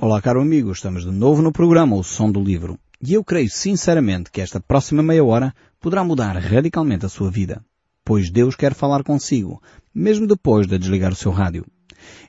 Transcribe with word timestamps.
Olá, 0.00 0.22
caro 0.22 0.40
amigo, 0.40 0.72
estamos 0.72 1.04
de 1.04 1.10
novo 1.10 1.42
no 1.42 1.52
programa 1.52 1.94
O 1.94 2.02
Som 2.02 2.32
do 2.32 2.42
Livro. 2.42 2.78
E 2.98 3.12
eu 3.12 3.22
creio 3.22 3.50
sinceramente 3.50 4.30
que 4.30 4.40
esta 4.40 4.58
próxima 4.58 5.02
meia 5.02 5.22
hora 5.22 5.54
poderá 5.78 6.02
mudar 6.02 6.34
radicalmente 6.38 7.04
a 7.04 7.10
sua 7.10 7.30
vida. 7.30 7.62
Pois 8.02 8.30
Deus 8.30 8.56
quer 8.56 8.72
falar 8.72 9.04
consigo, 9.04 9.62
mesmo 9.94 10.26
depois 10.26 10.66
de 10.66 10.78
desligar 10.78 11.12
o 11.12 11.14
seu 11.14 11.30
rádio. 11.30 11.66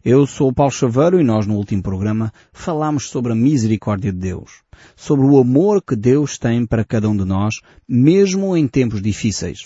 Eu 0.03 0.27
sou 0.27 0.49
o 0.49 0.53
Paulo 0.53 0.73
Chaveiro 0.73 1.21
e 1.21 1.23
nós 1.23 1.47
no 1.47 1.55
último 1.55 1.81
programa 1.81 2.33
falámos 2.51 3.07
sobre 3.07 3.31
a 3.31 3.35
misericórdia 3.35 4.11
de 4.11 4.19
Deus, 4.19 4.61
sobre 4.93 5.25
o 5.25 5.39
amor 5.39 5.81
que 5.81 5.95
Deus 5.95 6.37
tem 6.37 6.65
para 6.65 6.83
cada 6.83 7.07
um 7.07 7.15
de 7.15 7.23
nós, 7.23 7.55
mesmo 7.87 8.57
em 8.57 8.67
tempos 8.67 9.01
difíceis. 9.01 9.59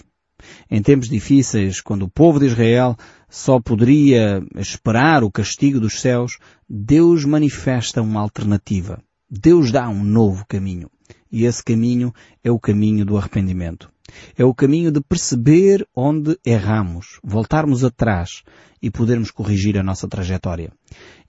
Em 0.70 0.84
tempos 0.84 1.10
difíceis, 1.10 1.82
quando 1.82 2.04
o 2.04 2.10
povo 2.10 2.40
de 2.40 2.46
Israel 2.46 2.96
só 3.30 3.60
poderia 3.60 4.42
esperar 4.56 5.24
o 5.24 5.32
castigo 5.32 5.80
dos 5.80 6.00
céus, 6.00 6.38
Deus 6.70 7.26
manifesta 7.26 8.02
uma 8.02 8.22
alternativa. 8.22 9.02
Deus 9.30 9.72
dá 9.72 9.90
um 9.90 10.04
novo 10.04 10.46
caminho. 10.48 10.90
E 11.32 11.44
esse 11.44 11.64
caminho 11.64 12.14
é 12.44 12.50
o 12.50 12.60
caminho 12.60 13.06
do 13.06 13.18
arrependimento. 13.18 13.92
É 14.38 14.46
o 14.46 14.54
caminho 14.54 14.92
de 14.92 15.02
perceber 15.02 15.88
onde 15.96 16.38
erramos, 16.46 17.20
voltarmos 17.24 17.84
atrás 17.84 18.44
e 18.82 18.92
podermos 18.92 19.32
corrigir 19.32 19.78
a 19.78 19.84
nossa 19.84 20.08
trajetória. 20.08 20.72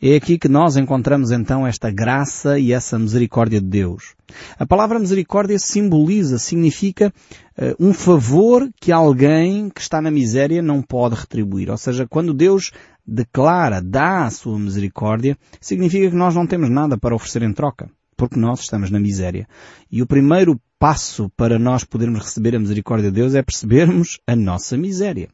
É 0.01 0.15
aqui 0.15 0.39
que 0.39 0.49
nós 0.49 0.77
encontramos 0.77 1.31
então 1.31 1.67
esta 1.67 1.91
graça 1.91 2.59
e 2.59 2.73
essa 2.73 2.99
misericórdia 2.99 3.61
de 3.61 3.67
Deus. 3.67 4.15
A 4.59 4.67
palavra 4.67 4.99
misericórdia 4.99 5.59
simboliza, 5.59 6.39
significa 6.39 7.13
uh, 7.59 7.75
um 7.81 7.93
favor 7.93 8.69
que 8.81 8.93
alguém 8.93 9.71
que 9.71 9.81
está 9.81 10.01
na 10.01 10.11
miséria 10.11 10.63
não 10.63 10.83
pode 10.83 11.17
retribuir. 11.17 11.71
Ou 11.71 11.79
seja, 11.79 12.07
quando 12.07 12.35
Deus 12.35 12.71
declara, 13.07 13.81
dá 13.81 14.27
a 14.27 14.31
sua 14.31 14.59
misericórdia, 14.59 15.37
significa 15.61 16.11
que 16.11 16.17
nós 16.17 16.35
não 16.35 16.47
temos 16.47 16.69
nada 16.71 16.99
para 16.99 17.15
oferecer 17.15 17.43
em 17.43 17.53
troca 17.53 17.91
porque 18.19 18.39
nós 18.39 18.61
estamos 18.61 18.91
na 18.91 18.99
miséria. 18.99 19.49
E 19.91 20.03
o 20.03 20.07
primeiro 20.07 20.61
passo 20.79 21.29
para 21.37 21.59
nós 21.59 21.85
podermos 21.85 22.21
receber 22.21 22.55
a 22.55 22.59
misericórdia 22.59 23.11
de 23.11 23.21
Deus 23.21 23.35
é 23.35 23.43
percebermos 23.43 24.19
a 24.27 24.37
nossa 24.37 24.77
miséria. 24.77 25.29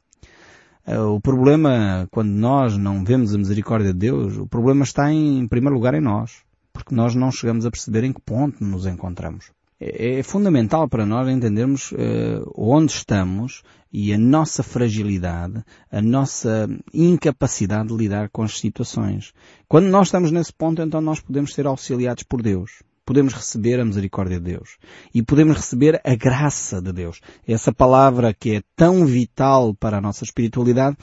Eh, 0.86 0.98
o 0.98 1.20
problema, 1.20 2.08
quando 2.10 2.30
nós 2.30 2.76
não 2.76 3.04
vemos 3.04 3.34
a 3.34 3.38
misericórdia 3.38 3.92
de 3.92 3.98
Deus, 3.98 4.36
o 4.36 4.46
problema 4.46 4.84
está 4.84 5.12
em, 5.12 5.38
em 5.38 5.48
primeiro 5.48 5.74
lugar 5.74 5.94
em 5.94 6.00
nós, 6.00 6.42
porque 6.72 6.94
nós 6.94 7.14
não 7.14 7.30
chegamos 7.30 7.64
a 7.64 7.70
perceber 7.70 8.04
em 8.04 8.12
que 8.12 8.20
ponto 8.20 8.62
nos 8.64 8.86
encontramos. 8.86 9.50
É, 9.80 10.18
é 10.18 10.22
fundamental 10.22 10.88
para 10.88 11.04
nós 11.04 11.28
entendermos 11.28 11.92
uh, 11.92 12.50
onde 12.56 12.92
estamos 12.92 13.62
e 13.92 14.12
a 14.12 14.18
nossa 14.18 14.62
fragilidade, 14.62 15.62
a 15.90 16.02
nossa 16.02 16.68
incapacidade 16.92 17.88
de 17.88 17.96
lidar 17.96 18.28
com 18.30 18.42
as 18.42 18.58
situações. 18.58 19.32
Quando 19.68 19.86
nós 19.86 20.08
estamos 20.08 20.30
nesse 20.30 20.52
ponto, 20.52 20.82
então 20.82 21.00
nós 21.00 21.20
podemos 21.20 21.54
ser 21.54 21.66
auxiliados 21.66 22.24
por 22.24 22.42
Deus. 22.42 22.82
Podemos 23.04 23.34
receber 23.34 23.78
a 23.78 23.84
misericórdia 23.84 24.38
de 24.38 24.52
Deus. 24.52 24.78
E 25.14 25.22
podemos 25.22 25.56
receber 25.56 26.00
a 26.04 26.14
graça 26.14 26.80
de 26.80 26.92
Deus. 26.92 27.20
Essa 27.46 27.72
palavra 27.72 28.32
que 28.32 28.56
é 28.56 28.62
tão 28.74 29.04
vital 29.04 29.74
para 29.74 29.98
a 29.98 30.00
nossa 30.00 30.24
espiritualidade, 30.24 30.96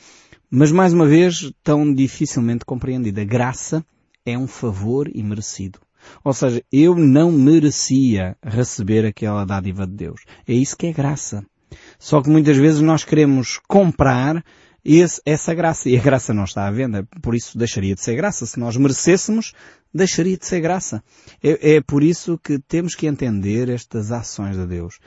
mas 0.50 0.72
mais 0.72 0.94
uma 0.94 1.06
vez 1.06 1.52
tão 1.64 1.94
dificilmente 1.94 2.66
compreendida. 2.66 3.24
Graça 3.24 3.86
é 4.26 4.38
um 4.38 4.48
favor 4.48 5.10
imerecido. 5.14 5.80
Ou 6.24 6.34
seja, 6.34 6.64
eu 6.72 6.96
não 6.96 7.32
merecia 7.32 8.36
receber 8.44 9.06
aquela 9.06 9.46
dádiva 9.46 9.86
de 9.86 9.94
Deus. 9.94 10.22
É 10.48 10.54
isso 10.54 10.76
que 10.76 10.88
é 10.88 10.94
graça. 10.94 11.46
Só 12.00 12.22
que 12.22 12.30
muitas 12.30 12.58
vezes 12.58 12.82
nós 12.82 13.04
queremos 13.04 13.60
comprar 13.68 14.44
esse, 14.84 15.22
essa 15.26 15.54
graça. 15.54 15.90
E 15.90 15.98
a 15.98 16.02
graça 16.02 16.34
não 16.34 16.44
está 16.44 16.68
à 16.68 16.72
venda. 16.72 17.08
Por 17.22 17.36
isso 17.36 17.58
deixaria 17.58 17.96
de 17.96 18.02
ser 18.02 18.16
graça. 18.16 18.46
Se 18.46 18.60
nós 18.60 18.76
merecêssemos, 18.78 19.54
deixaria 19.94 20.38
de 20.38 20.46
ser 20.46 20.62
graça. 20.62 21.04
É, 21.44 21.76
é 21.76 21.82
por 21.82 22.04
isso 22.04 22.38
que 22.38 22.60
temos 22.60 22.96
que 22.96 23.08
entender 23.08 23.70
estas 23.70 24.12
ações 24.12 24.58
de 24.58 24.66
Deus. 24.66 25.00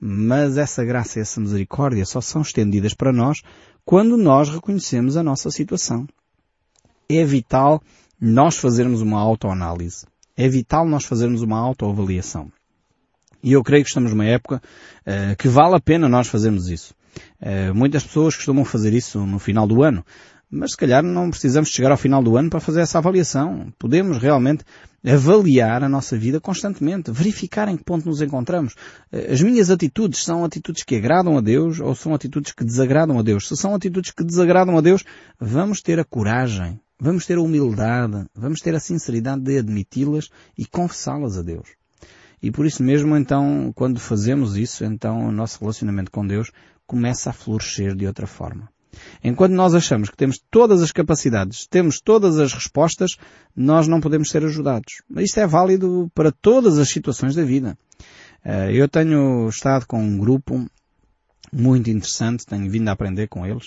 Mas 0.00 0.56
essa 0.58 0.84
graça 0.84 1.18
e 1.18 1.22
essa 1.22 1.40
misericórdia 1.40 2.04
só 2.04 2.20
são 2.20 2.42
estendidas 2.42 2.92
para 2.94 3.12
nós 3.12 3.40
quando 3.84 4.16
nós 4.16 4.48
reconhecemos 4.48 5.16
a 5.16 5.22
nossa 5.22 5.50
situação. 5.50 6.06
É 7.08 7.24
vital 7.24 7.82
nós 8.20 8.56
fazermos 8.56 9.00
uma 9.00 9.20
autoanálise. 9.20 10.06
É 10.36 10.48
vital 10.48 10.86
nós 10.86 11.04
fazermos 11.04 11.42
uma 11.42 11.58
autoavaliação. 11.58 12.50
E 13.42 13.52
eu 13.52 13.62
creio 13.62 13.82
que 13.82 13.90
estamos 13.90 14.12
numa 14.12 14.24
época 14.24 14.62
uh, 15.06 15.36
que 15.36 15.48
vale 15.48 15.74
a 15.74 15.80
pena 15.80 16.08
nós 16.08 16.28
fazermos 16.28 16.68
isso. 16.68 16.94
Uh, 17.40 17.74
muitas 17.74 18.04
pessoas 18.04 18.36
costumam 18.36 18.64
fazer 18.64 18.92
isso 18.92 19.24
no 19.26 19.38
final 19.38 19.66
do 19.66 19.82
ano, 19.82 20.04
mas 20.50 20.72
se 20.72 20.76
calhar 20.76 21.02
não 21.02 21.30
precisamos 21.30 21.70
chegar 21.70 21.90
ao 21.90 21.96
final 21.96 22.22
do 22.22 22.36
ano 22.36 22.50
para 22.50 22.60
fazer 22.60 22.80
essa 22.80 22.98
avaliação. 22.98 23.72
Podemos 23.78 24.18
realmente 24.18 24.64
avaliar 25.04 25.82
a 25.82 25.88
nossa 25.88 26.16
vida 26.16 26.40
constantemente, 26.40 27.10
verificar 27.10 27.68
em 27.68 27.76
que 27.76 27.84
ponto 27.84 28.06
nos 28.06 28.20
encontramos. 28.20 28.74
Uh, 29.12 29.32
as 29.32 29.40
minhas 29.40 29.70
atitudes 29.70 30.22
são 30.22 30.44
atitudes 30.44 30.84
que 30.84 30.96
agradam 30.96 31.36
a 31.36 31.40
Deus 31.40 31.80
ou 31.80 31.94
são 31.94 32.14
atitudes 32.14 32.52
que 32.52 32.64
desagradam 32.64 33.18
a 33.18 33.22
Deus? 33.22 33.48
Se 33.48 33.56
são 33.56 33.74
atitudes 33.74 34.10
que 34.10 34.24
desagradam 34.24 34.76
a 34.76 34.80
Deus, 34.80 35.04
vamos 35.40 35.80
ter 35.80 35.98
a 35.98 36.04
coragem, 36.04 36.78
vamos 37.00 37.26
ter 37.26 37.38
a 37.38 37.42
humildade, 37.42 38.26
vamos 38.34 38.60
ter 38.60 38.74
a 38.74 38.80
sinceridade 38.80 39.42
de 39.42 39.58
admiti-las 39.58 40.28
e 40.56 40.64
confessá-las 40.64 41.36
a 41.36 41.42
Deus. 41.42 41.68
E 42.42 42.50
por 42.50 42.66
isso 42.66 42.82
mesmo, 42.82 43.16
então, 43.16 43.72
quando 43.74 44.00
fazemos 44.00 44.56
isso, 44.56 44.84
então 44.84 45.28
o 45.28 45.32
nosso 45.32 45.60
relacionamento 45.60 46.10
com 46.10 46.26
Deus 46.26 46.50
começa 46.86 47.30
a 47.30 47.32
florescer 47.32 47.94
de 47.94 48.06
outra 48.06 48.26
forma. 48.26 48.68
Enquanto 49.24 49.52
nós 49.52 49.74
achamos 49.74 50.10
que 50.10 50.16
temos 50.16 50.38
todas 50.50 50.82
as 50.82 50.92
capacidades, 50.92 51.66
temos 51.66 52.00
todas 52.00 52.38
as 52.38 52.52
respostas, 52.52 53.16
nós 53.56 53.88
não 53.88 54.00
podemos 54.00 54.28
ser 54.28 54.44
ajudados. 54.44 55.02
Isto 55.16 55.40
é 55.40 55.46
válido 55.46 56.10
para 56.14 56.30
todas 56.30 56.78
as 56.78 56.90
situações 56.90 57.34
da 57.34 57.42
vida. 57.42 57.76
Eh, 58.44 58.72
eu 58.74 58.88
tenho 58.88 59.48
estado 59.48 59.86
com 59.86 60.02
um 60.02 60.18
grupo 60.18 60.66
muito 61.52 61.90
interessante, 61.90 62.46
tenho 62.46 62.70
vindo 62.70 62.88
a 62.88 62.92
aprender 62.92 63.28
com 63.28 63.46
eles, 63.46 63.66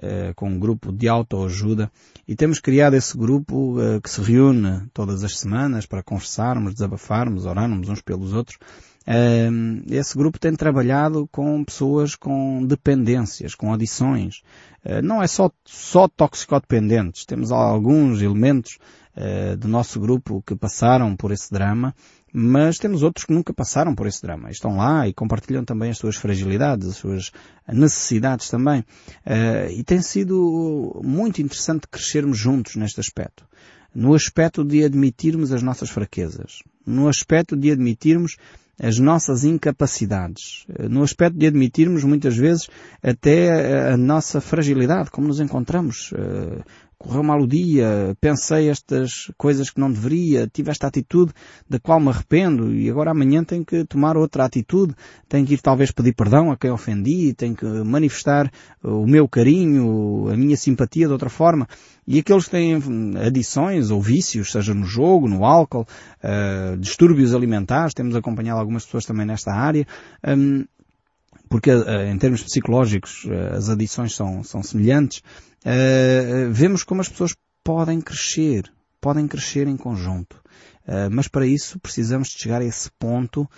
uh, 0.00 0.32
com 0.36 0.50
um 0.50 0.58
grupo 0.58 0.92
de 0.92 1.08
autoajuda 1.08 1.90
e 2.28 2.36
temos 2.36 2.60
criado 2.60 2.94
esse 2.94 3.16
grupo 3.18 3.76
uh, 3.76 4.00
que 4.00 4.08
se 4.08 4.20
reúne 4.20 4.86
todas 4.94 5.24
as 5.24 5.38
semanas 5.38 5.84
para 5.84 6.02
conversarmos, 6.02 6.74
desabafarmos, 6.74 7.44
orarmos 7.44 7.88
uns 7.88 8.00
pelos 8.00 8.32
outros. 8.32 8.56
Uh, 9.06 9.82
esse 9.90 10.16
grupo 10.16 10.38
tem 10.38 10.54
trabalhado 10.54 11.28
com 11.30 11.64
pessoas 11.64 12.14
com 12.14 12.64
dependências, 12.66 13.54
com 13.54 13.72
adições. 13.72 14.42
não 15.02 15.22
é 15.22 15.26
só, 15.26 15.50
só 15.64 16.08
toxicodependentes, 16.08 17.24
temos 17.24 17.50
alguns 17.52 18.20
elementos 18.20 18.78
do 19.58 19.68
nosso 19.68 20.00
grupo 20.00 20.42
que 20.44 20.56
passaram 20.56 21.14
por 21.14 21.30
esse 21.30 21.52
drama 21.52 21.94
mas 22.36 22.78
temos 22.78 23.04
outros 23.04 23.24
que 23.24 23.32
nunca 23.32 23.54
passaram 23.54 23.94
por 23.94 24.08
esse 24.08 24.20
drama. 24.20 24.50
Estão 24.50 24.76
lá 24.76 25.06
e 25.06 25.14
compartilham 25.14 25.64
também 25.64 25.90
as 25.90 25.98
suas 25.98 26.16
fragilidades, 26.16 26.88
as 26.88 26.96
suas 26.96 27.30
necessidades 27.68 28.50
também. 28.50 28.80
Uh, 29.24 29.70
e 29.70 29.84
tem 29.84 30.02
sido 30.02 31.00
muito 31.04 31.40
interessante 31.40 31.86
crescermos 31.86 32.36
juntos 32.36 32.74
neste 32.74 32.98
aspecto. 32.98 33.46
No 33.94 34.14
aspecto 34.14 34.64
de 34.64 34.82
admitirmos 34.82 35.52
as 35.52 35.62
nossas 35.62 35.90
fraquezas. 35.90 36.58
No 36.84 37.06
aspecto 37.06 37.56
de 37.56 37.70
admitirmos 37.70 38.36
as 38.78 38.98
nossas 38.98 39.44
incapacidades. 39.44 40.64
Eh, 40.68 40.88
no 40.88 41.02
aspecto 41.02 41.38
de 41.38 41.46
admitirmos 41.46 42.04
muitas 42.04 42.36
vezes 42.36 42.68
até 43.02 43.90
a 43.92 43.96
nossa 43.96 44.40
fragilidade, 44.40 45.10
como 45.10 45.28
nos 45.28 45.40
encontramos. 45.40 46.12
Correu 46.98 47.22
mal 47.22 47.40
o 47.40 47.46
dia, 47.46 48.16
pensei 48.20 48.68
estas 48.68 49.30
coisas 49.36 49.70
que 49.70 49.80
não 49.80 49.90
deveria, 49.90 50.48
tive 50.52 50.70
esta 50.70 50.86
atitude 50.86 51.32
da 51.68 51.78
qual 51.78 52.00
me 52.00 52.08
arrependo 52.08 52.72
e 52.72 52.88
agora 52.88 53.10
amanhã 53.10 53.42
tenho 53.44 53.64
que 53.64 53.84
tomar 53.84 54.16
outra 54.16 54.44
atitude, 54.44 54.94
tenho 55.28 55.46
que 55.46 55.54
ir 55.54 55.60
talvez 55.60 55.90
pedir 55.90 56.14
perdão 56.14 56.50
a 56.50 56.56
quem 56.56 56.70
ofendi, 56.70 57.34
tenho 57.34 57.54
que 57.54 57.66
manifestar 57.66 58.50
o 58.82 59.06
meu 59.06 59.28
carinho, 59.28 60.28
a 60.30 60.36
minha 60.36 60.56
simpatia 60.56 61.06
de 61.06 61.12
outra 61.12 61.28
forma. 61.28 61.68
E 62.06 62.18
aqueles 62.18 62.44
que 62.44 62.50
têm 62.50 62.80
adições 63.26 63.90
ou 63.90 64.00
vícios, 64.00 64.52
seja 64.52 64.74
no 64.74 64.84
jogo, 64.84 65.28
no 65.28 65.44
álcool, 65.44 65.86
uh, 66.22 66.76
distúrbios 66.76 67.34
alimentares, 67.34 67.94
temos 67.94 68.14
acompanhado 68.14 68.60
algumas 68.60 68.84
pessoas 68.84 69.06
também 69.06 69.26
nesta 69.26 69.52
área, 69.52 69.86
um, 70.26 70.64
porque 71.48 71.70
uh, 71.70 72.06
em 72.10 72.18
termos 72.18 72.42
psicológicos 72.42 73.24
uh, 73.24 73.56
as 73.56 73.68
adições 73.68 74.14
são, 74.14 74.42
são 74.42 74.62
semelhantes, 74.62 75.18
uh, 75.18 76.50
vemos 76.50 76.82
como 76.82 77.00
as 77.00 77.08
pessoas 77.08 77.34
podem 77.62 78.00
crescer, 78.00 78.70
podem 79.00 79.26
crescer 79.26 79.66
em 79.66 79.76
conjunto. 79.76 80.42
Mas 81.10 81.28
para 81.28 81.46
isso 81.46 81.80
precisamos 81.80 82.28
de 82.28 82.38
chegar 82.38 82.60
a 82.60 82.64
esse 82.64 82.90
ponto 82.98 83.48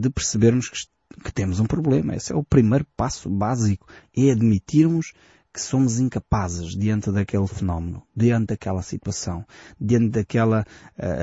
de 0.00 0.10
percebermos 0.10 0.68
que, 0.68 1.32
temos 1.32 1.58
um 1.58 1.66
problema. 1.66 2.14
Esse 2.14 2.32
é 2.32 2.36
o 2.36 2.44
primeiro 2.44 2.86
passo 2.96 3.28
básico, 3.28 3.88
é 4.16 4.30
admitirmos 4.30 5.12
que 5.52 5.60
somos 5.60 5.98
incapazes 5.98 6.76
diante 6.76 7.10
daquele 7.10 7.48
fenómeno, 7.48 8.00
diante 8.14 8.46
daquela 8.46 8.80
situação, 8.80 9.44
diante 9.80 10.10
daquela 10.10 10.64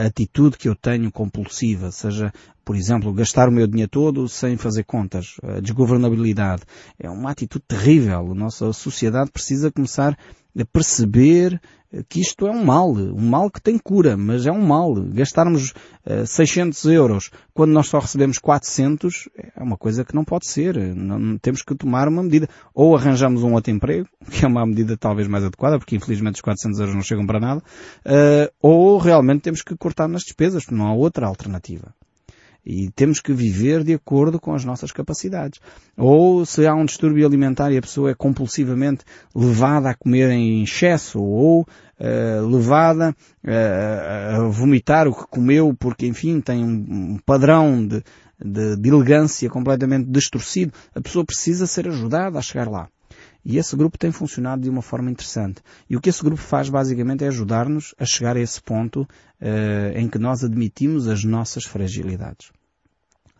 atitude 0.06 0.58
que 0.58 0.68
eu 0.68 0.76
tenho 0.76 1.10
compulsiva, 1.10 1.90
seja, 1.90 2.34
por 2.72 2.78
exemplo, 2.78 3.12
gastar 3.12 3.50
o 3.50 3.52
meu 3.52 3.68
dinheiro 3.68 3.92
todo 3.92 4.30
sem 4.30 4.56
fazer 4.56 4.86
contas, 4.86 5.36
a 5.44 5.60
desgovernabilidade. 5.60 6.62
É 6.98 7.10
uma 7.10 7.30
atitude 7.30 7.66
terrível. 7.68 8.32
A 8.32 8.34
nossa 8.34 8.72
sociedade 8.72 9.30
precisa 9.30 9.70
começar 9.70 10.18
a 10.58 10.66
perceber 10.72 11.60
que 12.08 12.22
isto 12.22 12.48
é 12.48 12.50
um 12.50 12.64
mal, 12.64 12.94
um 12.94 13.28
mal 13.28 13.52
que 13.52 13.60
tem 13.60 13.78
cura, 13.78 14.16
mas 14.16 14.46
é 14.46 14.52
um 14.54 14.66
mal. 14.66 14.94
Gastarmos 14.94 15.74
uh, 16.06 16.26
600 16.26 16.86
euros 16.86 17.30
quando 17.54 17.72
nós 17.72 17.88
só 17.88 18.00
recebemos 18.00 18.40
400 18.40 19.28
é 19.54 19.62
uma 19.62 19.76
coisa 19.76 20.06
que 20.06 20.16
não 20.16 20.24
pode 20.24 20.48
ser. 20.48 20.78
Não, 20.96 21.38
temos 21.40 21.62
que 21.62 21.76
tomar 21.76 22.08
uma 22.08 22.24
medida. 22.24 22.48
Ou 22.74 22.96
arranjamos 22.96 23.44
um 23.44 23.52
outro 23.52 23.70
emprego, 23.70 24.08
que 24.32 24.46
é 24.46 24.48
uma 24.48 24.66
medida 24.66 24.96
talvez 24.96 25.28
mais 25.28 25.44
adequada, 25.44 25.78
porque 25.78 25.98
infelizmente 25.98 26.36
os 26.36 26.42
400 26.42 26.80
euros 26.80 26.96
não 26.96 27.04
chegam 27.04 27.28
para 27.28 27.42
nada, 27.42 27.62
uh, 28.06 28.50
ou 28.62 28.98
realmente 28.98 29.42
temos 29.42 29.62
que 29.62 29.76
cortar 29.76 30.08
nas 30.08 30.22
despesas, 30.22 30.68
não 30.72 30.88
há 30.88 30.94
outra 30.94 31.28
alternativa. 31.28 31.94
E 32.66 32.90
temos 32.92 33.20
que 33.20 33.34
viver 33.34 33.84
de 33.84 33.94
acordo 33.94 34.40
com 34.40 34.54
as 34.54 34.64
nossas 34.64 34.92
capacidades. 34.92 35.60
Ou 35.98 36.46
se 36.46 36.68
há 36.68 36.76
um 36.76 36.86
distúrbio 36.86 37.26
alimentar 37.26 37.72
e 37.72 37.78
a 37.78 37.82
pessoa 37.82 38.12
é 38.12 38.16
compulsivamente 38.16 39.04
levada 39.36 39.90
a 39.90 39.96
comer 39.96 40.30
em 40.30 40.64
excesso 40.64 41.20
ou 41.20 41.62
uh, 41.62 42.48
levada 42.48 43.16
uh, 43.44 44.36
a 44.36 44.48
vomitar 44.50 45.08
o 45.08 45.16
que 45.16 45.28
comeu 45.28 45.76
porque, 45.78 46.06
enfim, 46.06 46.40
tem 46.40 46.64
um, 46.64 47.18
padrão 47.26 47.86
de, 47.86 48.04
de, 48.40 48.76
de 48.78 48.90
elegância 48.90 49.50
completamente 49.50 50.06
distorcido, 50.10 50.74
a 50.94 51.02
pessoa 51.02 51.26
precisa 51.26 51.66
ser 51.66 51.88
ajudada 51.88 52.38
a 52.38 52.42
chegar 52.42 52.70
lá. 52.70 52.88
E 53.44 53.58
esse 53.58 53.76
grupo 53.76 53.98
tem 53.98 54.12
funcionado 54.12 54.62
de 54.62 54.70
uma 54.70 54.82
forma 54.82 55.10
interessante. 55.10 55.62
E 55.90 55.98
o 55.98 56.02
que 56.02 56.10
esse 56.10 56.24
grupo 56.24 56.42
faz 56.42 56.70
basicamente 56.70 57.24
é 57.24 57.28
ajudar-nos 57.28 57.96
a 57.98 58.06
chegar 58.06 58.38
a 58.38 58.40
esse 58.40 58.62
ponto 58.62 59.02
uh, 59.02 59.98
em 59.98 60.08
que 60.08 60.20
nós 60.20 60.44
admitimos 60.44 61.08
as 61.08 61.24
nossas 61.24 61.64
fragilidades. 61.64 62.52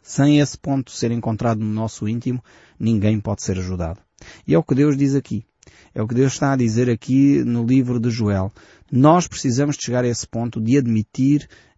Sem 0.02 0.40
esse 0.40 0.58
ponto 0.58 0.92
ser 0.92 1.12
encontrado 1.12 1.60
no 1.60 1.72
nosso 1.72 2.08
íntimo, 2.08 2.44
ninguém 2.80 3.20
pode 3.20 3.44
ser 3.44 3.60
ajudado. 3.60 4.00
E 4.48 4.56
é 4.56 4.58
o 4.58 4.64
que 4.64 4.76
Deus 4.76 4.98
diz 4.98 5.16
aqui. 5.16 5.46
É 5.94 6.02
o 6.02 6.08
que 6.08 6.16
Deus 6.16 6.34
está 6.34 6.54
a 6.54 6.56
dizer 6.56 6.90
aqui 6.90 7.44
no 7.44 7.66
livro 7.66 8.00
de 8.00 8.10
Joel. 8.10 8.52
Nós 8.92 9.28
precisamos 9.28 9.78
chegar 9.80 10.04
a 10.04 10.08
esse 10.08 10.28
ponto 10.28 10.60
de 10.60 10.78
admitir 10.78 11.48
eh, 11.48 11.71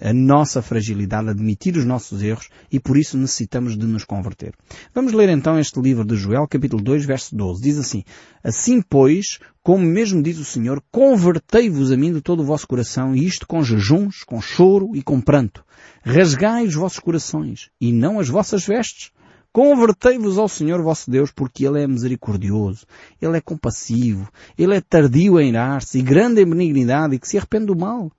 a 0.00 0.12
nossa 0.12 0.60
fragilidade, 0.60 1.30
admitir 1.30 1.76
os 1.76 1.84
nossos 1.84 2.22
erros 2.22 2.48
e 2.70 2.80
por 2.80 2.96
isso 2.96 3.16
necessitamos 3.16 3.76
de 3.76 3.86
nos 3.86 4.04
converter. 4.04 4.52
Vamos 4.94 5.12
ler 5.12 5.28
então 5.28 5.58
este 5.58 5.80
livro 5.80 6.04
de 6.04 6.16
Joel, 6.16 6.48
capítulo 6.48 6.82
2, 6.82 7.04
verso 7.04 7.36
12. 7.36 7.62
Diz 7.62 7.78
assim, 7.78 8.04
Assim 8.42 8.82
pois, 8.82 9.38
como 9.62 9.84
mesmo 9.84 10.22
diz 10.22 10.38
o 10.38 10.44
Senhor, 10.44 10.82
convertei-vos 10.90 11.92
a 11.92 11.96
mim 11.96 12.12
de 12.12 12.20
todo 12.20 12.40
o 12.40 12.46
vosso 12.46 12.66
coração 12.66 13.14
e 13.14 13.24
isto 13.24 13.46
com 13.46 13.62
jejuns, 13.62 14.24
com 14.24 14.40
choro 14.40 14.94
e 14.94 15.02
com 15.02 15.20
pranto. 15.20 15.64
Rasgai 16.02 16.66
os 16.66 16.74
vossos 16.74 16.98
corações 16.98 17.70
e 17.80 17.92
não 17.92 18.18
as 18.18 18.28
vossas 18.28 18.66
vestes 18.66 19.12
Convertei-vos 19.52 20.38
ao 20.38 20.48
Senhor 20.48 20.80
vosso 20.80 21.10
Deus, 21.10 21.32
porque 21.32 21.66
Ele 21.66 21.82
é 21.82 21.86
misericordioso, 21.86 22.86
Ele 23.20 23.36
é 23.36 23.40
compassivo, 23.40 24.30
Ele 24.56 24.76
é 24.76 24.80
tardio 24.80 25.38
a 25.38 25.42
irar-se 25.42 25.98
e 25.98 26.02
grande 26.02 26.40
em 26.40 26.48
benignidade 26.48 27.16
e 27.16 27.18
que 27.18 27.28
se 27.28 27.36
arrepende 27.36 27.66
do 27.66 27.76
mal. 27.76 28.12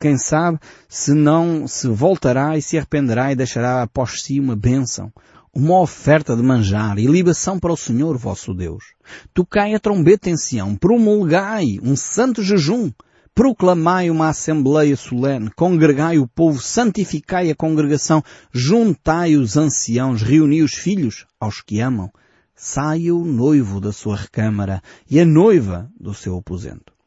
Quem 0.00 0.16
sabe 0.16 0.58
se 0.88 1.12
não 1.12 1.68
se 1.68 1.86
voltará 1.86 2.56
e 2.56 2.62
se 2.62 2.78
arrependerá 2.78 3.32
e 3.32 3.36
deixará 3.36 3.82
após 3.82 4.22
si 4.22 4.40
uma 4.40 4.56
bênção, 4.56 5.12
uma 5.54 5.78
oferta 5.78 6.34
de 6.34 6.42
manjar 6.42 6.98
e 6.98 7.04
libação 7.04 7.60
para 7.60 7.70
o 7.70 7.76
Senhor 7.76 8.16
vosso 8.16 8.54
Deus. 8.54 8.94
Tocai 9.34 9.74
a 9.74 9.78
trombeta 9.78 10.30
em 10.30 10.38
Sião, 10.38 10.74
promulgai 10.74 11.78
um 11.82 11.94
santo 11.94 12.42
jejum, 12.42 12.90
proclamai 13.34 14.08
uma 14.08 14.30
assembleia 14.30 14.96
solene, 14.96 15.50
congregai 15.50 16.18
o 16.18 16.26
povo, 16.26 16.62
santificai 16.62 17.50
a 17.50 17.54
congregação, 17.54 18.24
juntai 18.50 19.36
os 19.36 19.58
anciãos, 19.58 20.22
reuni 20.22 20.62
os 20.62 20.72
filhos 20.72 21.26
aos 21.38 21.60
que 21.60 21.78
amam. 21.78 22.10
Saia 22.54 23.14
o 23.14 23.22
noivo 23.22 23.82
da 23.82 23.92
sua 23.92 24.16
recâmara 24.16 24.82
e 25.10 25.20
a 25.20 25.26
noiva 25.26 25.90
do 26.00 26.14
seu 26.14 26.38
aposento. 26.38 26.99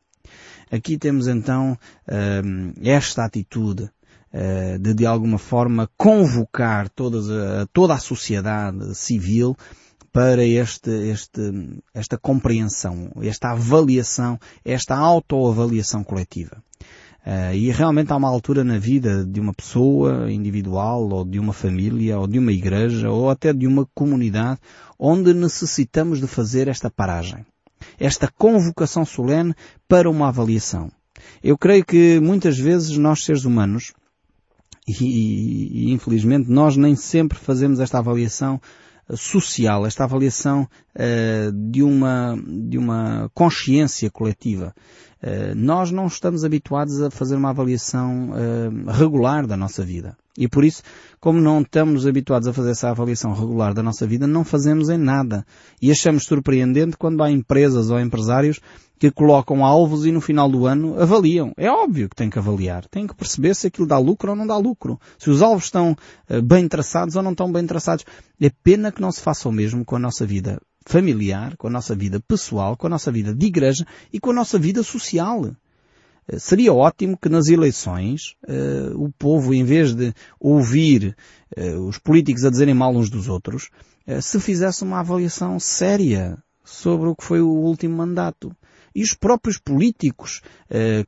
Aqui 0.73 0.97
temos 0.97 1.27
então 1.27 1.77
uh, 2.07 2.73
esta 2.81 3.23
atitude 3.23 3.83
uh, 3.83 4.79
de 4.79 4.91
de 4.95 5.05
alguma 5.05 5.37
forma 5.37 5.87
convocar 5.95 6.87
a, 6.87 7.67
toda 7.71 7.93
a 7.93 7.99
sociedade 7.99 8.95
civil 8.95 9.55
para 10.11 10.43
este, 10.43 10.89
este, 11.11 11.41
esta 11.93 12.17
compreensão, 12.17 13.11
esta 13.21 13.51
avaliação, 13.51 14.39
esta 14.65 14.95
autoavaliação 14.95 16.03
coletiva. 16.03 16.57
Uh, 17.23 17.53
e 17.53 17.69
realmente 17.69 18.11
há 18.11 18.15
uma 18.15 18.29
altura 18.29 18.63
na 18.63 18.79
vida 18.79 19.23
de 19.23 19.39
uma 19.39 19.53
pessoa 19.53 20.31
individual, 20.31 21.07
ou 21.07 21.23
de 21.23 21.37
uma 21.37 21.53
família, 21.53 22.17
ou 22.17 22.25
de 22.25 22.39
uma 22.39 22.51
igreja, 22.51 23.11
ou 23.11 23.29
até 23.29 23.53
de 23.53 23.67
uma 23.67 23.87
comunidade, 23.93 24.59
onde 24.97 25.35
necessitamos 25.35 26.19
de 26.19 26.25
fazer 26.25 26.67
esta 26.67 26.89
paragem. 26.89 27.45
Esta 27.99 28.27
convocação 28.27 29.05
solene 29.05 29.53
para 29.93 30.09
uma 30.09 30.29
avaliação. 30.29 30.91
Eu 31.43 31.55
creio 31.55 31.85
que 31.85 32.19
muitas 32.19 32.57
vezes 32.57 32.97
nós 32.97 33.23
seres 33.23 33.45
humanos, 33.45 33.93
e, 34.87 35.85
e 35.85 35.91
infelizmente 35.91 36.49
nós 36.49 36.75
nem 36.75 36.95
sempre 36.95 37.37
fazemos 37.37 37.79
esta 37.79 37.99
avaliação 37.99 38.59
social, 39.15 39.85
esta 39.85 40.03
avaliação 40.03 40.67
uh, 40.95 41.51
de, 41.69 41.83
uma, 41.83 42.35
de 42.43 42.75
uma 42.75 43.29
consciência 43.35 44.09
coletiva. 44.09 44.73
Uh, 45.23 45.55
nós 45.55 45.89
não 45.89 46.07
estamos 46.07 46.43
habituados 46.43 47.01
a 47.01 47.09
fazer 47.09 47.37
uma 47.37 47.51
avaliação 47.51 48.31
uh, 48.31 48.91
regular 48.91 49.47
da 49.47 49.55
nossa 49.55 49.81
vida. 49.81 50.17
E 50.37 50.49
por 50.49 50.65
isso, 50.65 50.83
como 51.19 51.39
não 51.39 51.61
estamos 51.61 52.05
habituados 52.05 52.47
a 52.47 52.53
fazer 52.53 52.71
essa 52.71 52.89
avaliação 52.89 53.33
regular 53.33 53.73
da 53.73 53.81
nossa 53.81 54.05
vida, 54.05 54.27
não 54.27 54.43
fazemos 54.43 54.89
em 54.89 54.97
nada. 54.97 55.45
E 55.81 55.91
achamos 55.91 56.25
surpreendente 56.25 56.97
quando 56.97 57.23
há 57.23 57.31
empresas 57.31 57.89
ou 57.89 57.99
empresários 57.99 58.59
que 58.99 59.11
colocam 59.11 59.63
alvos 59.63 60.05
e 60.05 60.11
no 60.11 60.19
final 60.19 60.49
do 60.49 60.65
ano 60.65 60.99
avaliam. 60.99 61.53
É 61.55 61.69
óbvio 61.69 62.09
que 62.09 62.15
tem 62.15 62.29
que 62.29 62.39
avaliar. 62.39 62.85
Tem 62.87 63.05
que 63.05 63.15
perceber 63.15 63.55
se 63.55 63.67
aquilo 63.67 63.87
dá 63.87 63.97
lucro 63.97 64.31
ou 64.31 64.35
não 64.35 64.47
dá 64.47 64.57
lucro. 64.57 64.99
Se 65.17 65.29
os 65.29 65.41
alvos 65.41 65.65
estão 65.65 65.95
eh, 66.27 66.41
bem 66.41 66.67
traçados 66.67 67.15
ou 67.15 67.23
não 67.23 67.31
estão 67.31 67.51
bem 67.51 67.65
traçados. 67.65 68.05
É 68.41 68.49
pena 68.49 68.91
que 68.91 69.01
não 69.01 69.11
se 69.11 69.21
faça 69.21 69.47
o 69.47 69.51
mesmo 69.51 69.85
com 69.85 69.95
a 69.95 69.99
nossa 69.99 70.25
vida 70.25 70.59
familiar, 70.85 71.55
com 71.57 71.67
a 71.67 71.71
nossa 71.71 71.95
vida 71.95 72.19
pessoal, 72.19 72.77
com 72.77 72.87
a 72.87 72.89
nossa 72.89 73.11
vida 73.11 73.33
de 73.33 73.45
igreja 73.45 73.85
e 74.11 74.19
com 74.19 74.31
a 74.31 74.33
nossa 74.33 74.57
vida 74.59 74.83
social. 74.83 75.53
Eh, 76.27 76.39
seria 76.39 76.73
ótimo 76.73 77.17
que 77.17 77.29
nas 77.29 77.47
eleições 77.47 78.35
uh, 78.47 79.03
o 79.03 79.11
povo, 79.11 79.53
em 79.53 79.63
vez 79.63 79.93
de 79.93 80.13
ouvir 80.39 81.15
uh, 81.57 81.87
os 81.87 81.97
políticos 81.97 82.45
a 82.45 82.49
dizerem 82.49 82.73
mal 82.73 82.95
uns 82.95 83.09
dos 83.09 83.27
outros, 83.27 83.69
uh, 84.07 84.21
se 84.21 84.39
fizesse 84.39 84.83
uma 84.83 84.99
avaliação 84.99 85.59
séria 85.59 86.37
sobre 86.63 87.09
o 87.09 87.15
que 87.15 87.23
foi 87.23 87.41
o 87.41 87.49
último 87.49 87.97
mandato. 87.97 88.55
E 88.95 89.01
os 89.01 89.13
próprios 89.13 89.57
políticos 89.57 90.39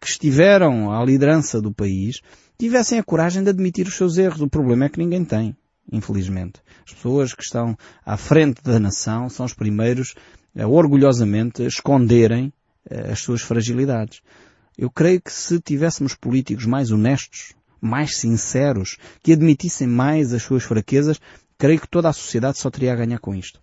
que 0.01 0.07
estiveram 0.07 0.91
à 0.91 1.05
liderança 1.05 1.61
do 1.61 1.71
país 1.71 2.19
tivessem 2.57 2.97
a 2.97 3.03
coragem 3.03 3.43
de 3.43 3.51
admitir 3.51 3.87
os 3.87 3.95
seus 3.95 4.17
erros. 4.17 4.41
O 4.41 4.49
problema 4.49 4.85
é 4.85 4.89
que 4.89 4.97
ninguém 4.97 5.23
tem, 5.23 5.55
infelizmente. 5.91 6.61
As 6.85 6.93
pessoas 6.93 7.33
que 7.33 7.43
estão 7.43 7.77
à 8.05 8.17
frente 8.17 8.61
da 8.63 8.79
nação 8.79 9.29
são 9.29 9.45
os 9.45 9.53
primeiros 9.53 10.15
a 10.57 10.67
orgulhosamente 10.67 11.63
esconderem 11.63 12.51
as 13.11 13.19
suas 13.19 13.41
fragilidades. 13.41 14.21
Eu 14.77 14.89
creio 14.89 15.21
que 15.21 15.31
se 15.31 15.59
tivéssemos 15.59 16.15
políticos 16.15 16.65
mais 16.65 16.91
honestos, 16.91 17.53
mais 17.81 18.17
sinceros, 18.17 18.97
que 19.21 19.33
admitissem 19.33 19.87
mais 19.87 20.33
as 20.33 20.43
suas 20.43 20.63
fraquezas, 20.63 21.19
creio 21.57 21.79
que 21.79 21.87
toda 21.87 22.09
a 22.09 22.13
sociedade 22.13 22.57
só 22.57 22.69
teria 22.69 22.93
a 22.93 22.95
ganhar 22.95 23.19
com 23.19 23.33
isto. 23.33 23.59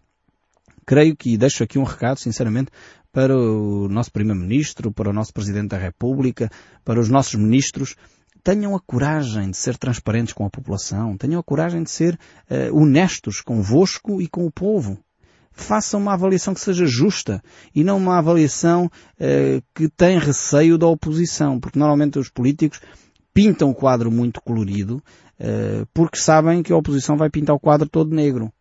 Creio 0.84 1.16
que, 1.16 1.34
e 1.34 1.36
deixo 1.36 1.62
aqui 1.62 1.78
um 1.78 1.84
recado, 1.84 2.18
sinceramente, 2.18 2.70
para 3.12 3.36
o 3.36 3.88
nosso 3.88 4.10
Primeiro-Ministro, 4.10 4.90
para 4.90 5.10
o 5.10 5.12
nosso 5.12 5.32
Presidente 5.32 5.68
da 5.68 5.78
República, 5.78 6.50
para 6.84 6.98
os 6.98 7.08
nossos 7.08 7.34
ministros, 7.34 7.94
tenham 8.42 8.74
a 8.74 8.80
coragem 8.80 9.50
de 9.50 9.56
ser 9.56 9.76
transparentes 9.76 10.32
com 10.32 10.44
a 10.44 10.50
população, 10.50 11.16
tenham 11.16 11.40
a 11.40 11.44
coragem 11.44 11.82
de 11.82 11.90
ser 11.90 12.14
uh, 12.14 12.76
honestos 12.76 13.40
convosco 13.40 14.20
e 14.20 14.28
com 14.28 14.46
o 14.46 14.50
povo 14.50 14.98
faça 15.52 15.96
uma 15.96 16.14
avaliação 16.14 16.54
que 16.54 16.60
seja 16.60 16.86
justa 16.86 17.42
e 17.74 17.84
não 17.84 17.98
uma 17.98 18.18
avaliação 18.18 18.86
uh, 18.86 19.62
que 19.74 19.88
tem 19.88 20.18
receio 20.18 20.78
da 20.78 20.86
oposição, 20.86 21.60
porque 21.60 21.78
normalmente 21.78 22.18
os 22.18 22.30
políticos 22.30 22.80
pintam 23.34 23.70
o 23.70 23.74
quadro 23.74 24.10
muito 24.10 24.40
colorido 24.42 25.02
uh, 25.38 25.86
porque 25.92 26.18
sabem 26.18 26.62
que 26.62 26.72
a 26.72 26.76
oposição 26.76 27.16
vai 27.16 27.30
pintar 27.30 27.54
o 27.54 27.60
quadro 27.60 27.88
todo 27.88 28.14
negro. 28.14 28.52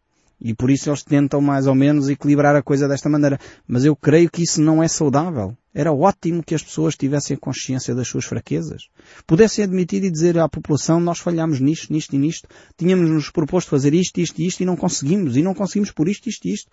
E 0.42 0.56
por 0.56 0.72
isso 0.72 0.90
eles 0.90 1.04
tentam 1.04 1.40
mais 1.40 1.68
ou 1.68 1.76
menos 1.76 2.10
equilibrar 2.10 2.56
a 2.56 2.64
coisa 2.64 2.88
desta 2.88 3.08
maneira. 3.08 3.40
Mas 3.68 3.86
eu 3.86 3.96
creio 3.96 4.30
que 4.30 4.42
isso 4.42 4.60
não 4.60 4.82
é 4.82 4.88
saudável. 4.88 5.56
Era 5.74 5.94
ótimo 5.94 6.44
que 6.44 6.56
as 6.56 6.64
pessoas 6.64 6.96
tivessem 6.96 7.38
consciência 7.38 7.94
das 7.94 8.08
suas 8.08 8.26
fraquezas. 8.26 8.90
Pudessem 9.28 9.64
admitir 9.64 10.04
e 10.04 10.10
dizer 10.10 10.38
à 10.40 10.50
população, 10.50 11.00
nós 11.00 11.20
falhamos 11.20 11.60
nisto, 11.60 11.94
nisto 11.94 12.16
e 12.16 12.18
nisto. 12.18 12.48
Tínhamos 12.76 13.10
nos 13.10 13.30
proposto 13.30 13.70
fazer 13.70 13.94
isto, 13.94 14.20
isto 14.20 14.42
e 14.42 14.48
isto 14.48 14.62
e 14.62 14.66
não 14.66 14.76
conseguimos. 14.76 15.38
E 15.38 15.44
não 15.44 15.54
conseguimos 15.54 15.92
por 15.92 16.10
isto, 16.10 16.28
isto 16.28 16.48
e 16.48 16.54
isto. 16.54 16.72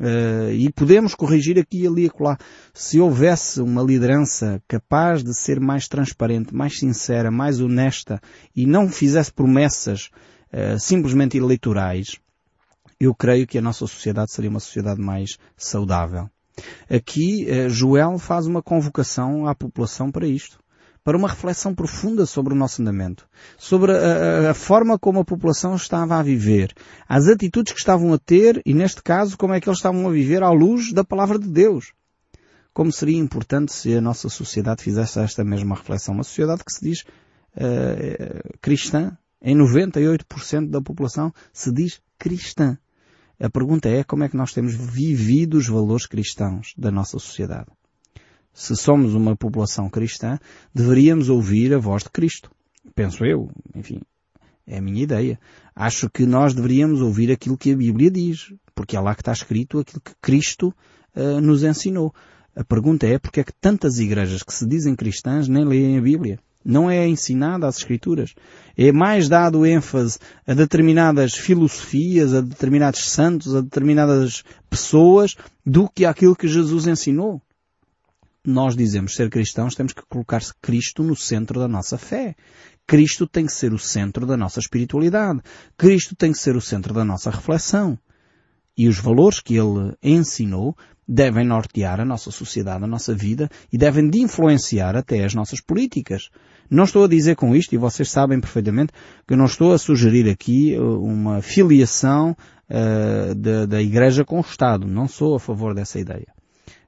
Uh, 0.00 0.50
e 0.52 0.72
podemos 0.72 1.14
corrigir 1.14 1.56
aqui 1.56 1.86
ali 1.86 2.02
e 2.02 2.06
acolá. 2.06 2.36
Se 2.72 2.98
houvesse 2.98 3.60
uma 3.60 3.80
liderança 3.80 4.60
capaz 4.66 5.22
de 5.22 5.32
ser 5.32 5.60
mais 5.60 5.86
transparente, 5.86 6.52
mais 6.52 6.78
sincera, 6.78 7.30
mais 7.30 7.60
honesta 7.60 8.20
e 8.56 8.66
não 8.66 8.88
fizesse 8.88 9.32
promessas 9.32 10.10
uh, 10.52 10.78
simplesmente 10.80 11.38
eleitorais, 11.38 12.18
eu 12.98 13.14
creio 13.14 13.46
que 13.46 13.58
a 13.58 13.62
nossa 13.62 13.86
sociedade 13.86 14.32
seria 14.32 14.50
uma 14.50 14.60
sociedade 14.60 15.00
mais 15.00 15.38
saudável. 15.56 16.28
Aqui, 16.88 17.48
eh, 17.48 17.68
Joel 17.68 18.18
faz 18.18 18.46
uma 18.46 18.62
convocação 18.62 19.46
à 19.46 19.54
população 19.54 20.10
para 20.10 20.26
isto 20.26 20.58
para 21.04 21.18
uma 21.18 21.28
reflexão 21.28 21.74
profunda 21.74 22.24
sobre 22.24 22.54
o 22.54 22.56
nosso 22.56 22.80
andamento, 22.80 23.28
sobre 23.58 23.92
a, 23.92 24.50
a, 24.50 24.54
forma 24.54 24.98
como 24.98 25.20
a 25.20 25.24
população 25.24 25.76
estava 25.76 26.16
a 26.16 26.22
viver, 26.22 26.72
as 27.06 27.28
atitudes 27.28 27.74
que 27.74 27.78
estavam 27.78 28.14
a 28.14 28.18
ter 28.18 28.62
e, 28.64 28.72
neste 28.72 29.02
caso, 29.02 29.36
como 29.36 29.52
é 29.52 29.60
que 29.60 29.68
eles 29.68 29.78
estavam 29.78 30.08
a 30.08 30.10
viver 30.10 30.42
à 30.42 30.50
luz 30.50 30.94
da 30.94 31.04
palavra 31.04 31.38
de 31.38 31.46
Deus. 31.46 31.92
Como 32.72 32.90
seria 32.90 33.18
importante 33.18 33.72
se 33.72 33.94
a 33.94 34.00
nossa 34.00 34.30
sociedade 34.30 34.82
fizesse 34.82 35.20
esta 35.20 35.44
mesma 35.44 35.76
reflexão. 35.76 36.14
Uma 36.14 36.24
sociedade 36.24 36.64
que 36.64 36.72
se 36.72 36.82
diz 36.82 37.04
uh, 37.54 38.58
cristã, 38.60 39.16
em 39.42 39.56
98% 39.56 40.70
da 40.70 40.80
população 40.80 41.32
se 41.52 41.70
diz 41.70 42.00
cristã. 42.18 42.78
A 43.40 43.50
pergunta 43.50 43.88
é 43.88 44.04
como 44.04 44.24
é 44.24 44.28
que 44.28 44.36
nós 44.36 44.52
temos 44.52 44.74
vivido 44.74 45.56
os 45.56 45.68
valores 45.68 46.06
cristãos 46.06 46.72
da 46.76 46.90
nossa 46.90 47.18
sociedade 47.18 47.70
se 48.54 48.76
somos 48.76 49.14
uma 49.14 49.36
população 49.36 49.90
cristã, 49.90 50.38
deveríamos 50.72 51.28
ouvir 51.28 51.74
a 51.74 51.78
voz 51.78 52.04
de 52.04 52.10
Cristo. 52.10 52.48
Penso 52.94 53.24
eu, 53.24 53.50
enfim, 53.74 54.00
é 54.64 54.78
a 54.78 54.80
minha 54.80 55.02
ideia. 55.02 55.38
Acho 55.74 56.08
que 56.08 56.24
nós 56.24 56.54
deveríamos 56.54 57.02
ouvir 57.02 57.32
aquilo 57.32 57.58
que 57.58 57.72
a 57.72 57.76
Bíblia 57.76 58.10
diz, 58.10 58.54
porque 58.74 58.96
é 58.96 59.00
lá 59.00 59.14
que 59.14 59.22
está 59.22 59.32
escrito 59.32 59.80
aquilo 59.80 60.00
que 60.00 60.12
Cristo 60.22 60.72
uh, 61.16 61.40
nos 61.40 61.64
ensinou. 61.64 62.14
A 62.54 62.62
pergunta 62.62 63.06
é 63.06 63.18
porque 63.18 63.40
é 63.40 63.44
que 63.44 63.52
tantas 63.52 63.98
igrejas 63.98 64.44
que 64.44 64.54
se 64.54 64.64
dizem 64.64 64.94
cristãs 64.94 65.48
nem 65.48 65.64
leem 65.64 65.98
a 65.98 66.00
Bíblia? 66.00 66.38
Não 66.64 66.90
é 66.90 67.06
ensinada 67.06 67.66
as 67.66 67.78
Escrituras. 67.78 68.34
É 68.76 68.90
mais 68.90 69.28
dado 69.28 69.66
ênfase 69.66 70.18
a 70.46 70.54
determinadas 70.54 71.34
filosofias, 71.34 72.32
a 72.32 72.40
determinados 72.40 73.10
santos, 73.10 73.54
a 73.54 73.60
determinadas 73.60 74.42
pessoas, 74.70 75.36
do 75.64 75.88
que 75.88 76.04
aquilo 76.04 76.34
que 76.34 76.48
Jesus 76.48 76.86
ensinou 76.86 77.42
nós 78.46 78.76
dizemos 78.76 79.14
ser 79.14 79.30
cristãos, 79.30 79.74
temos 79.74 79.94
que 79.94 80.02
colocar 80.02 80.42
Cristo 80.60 81.02
no 81.02 81.16
centro 81.16 81.58
da 81.58 81.66
nossa 81.66 81.96
fé. 81.96 82.36
Cristo 82.86 83.26
tem 83.26 83.46
que 83.46 83.52
ser 83.52 83.72
o 83.72 83.78
centro 83.78 84.26
da 84.26 84.36
nossa 84.36 84.60
espiritualidade. 84.60 85.40
Cristo 85.78 86.14
tem 86.14 86.30
que 86.30 86.38
ser 86.38 86.54
o 86.54 86.60
centro 86.60 86.92
da 86.92 87.04
nossa 87.04 87.30
reflexão. 87.30 87.98
E 88.76 88.86
os 88.86 88.98
valores 88.98 89.40
que 89.40 89.56
ele 89.56 89.96
ensinou 90.02 90.76
devem 91.06 91.46
nortear 91.46 92.00
a 92.00 92.04
nossa 92.04 92.30
sociedade, 92.30 92.84
a 92.84 92.86
nossa 92.86 93.14
vida 93.14 93.48
e 93.72 93.78
devem 93.78 94.08
de 94.08 94.20
influenciar 94.20 94.96
até 94.96 95.24
as 95.24 95.34
nossas 95.34 95.60
políticas. 95.60 96.30
Não 96.70 96.84
estou 96.84 97.04
a 97.04 97.08
dizer 97.08 97.36
com 97.36 97.54
isto, 97.54 97.74
e 97.74 97.78
vocês 97.78 98.10
sabem 98.10 98.40
perfeitamente, 98.40 98.92
que 99.28 99.36
não 99.36 99.44
estou 99.44 99.72
a 99.72 99.78
sugerir 99.78 100.28
aqui 100.30 100.76
uh, 100.76 101.04
uma 101.04 101.42
filiação 101.42 102.34
uh, 102.70 103.34
da, 103.34 103.66
da 103.66 103.82
Igreja 103.82 104.24
com 104.24 104.38
o 104.38 104.40
Estado. 104.40 104.86
Não 104.86 105.06
sou 105.06 105.34
a 105.34 105.40
favor 105.40 105.74
dessa 105.74 105.98
ideia. 105.98 106.26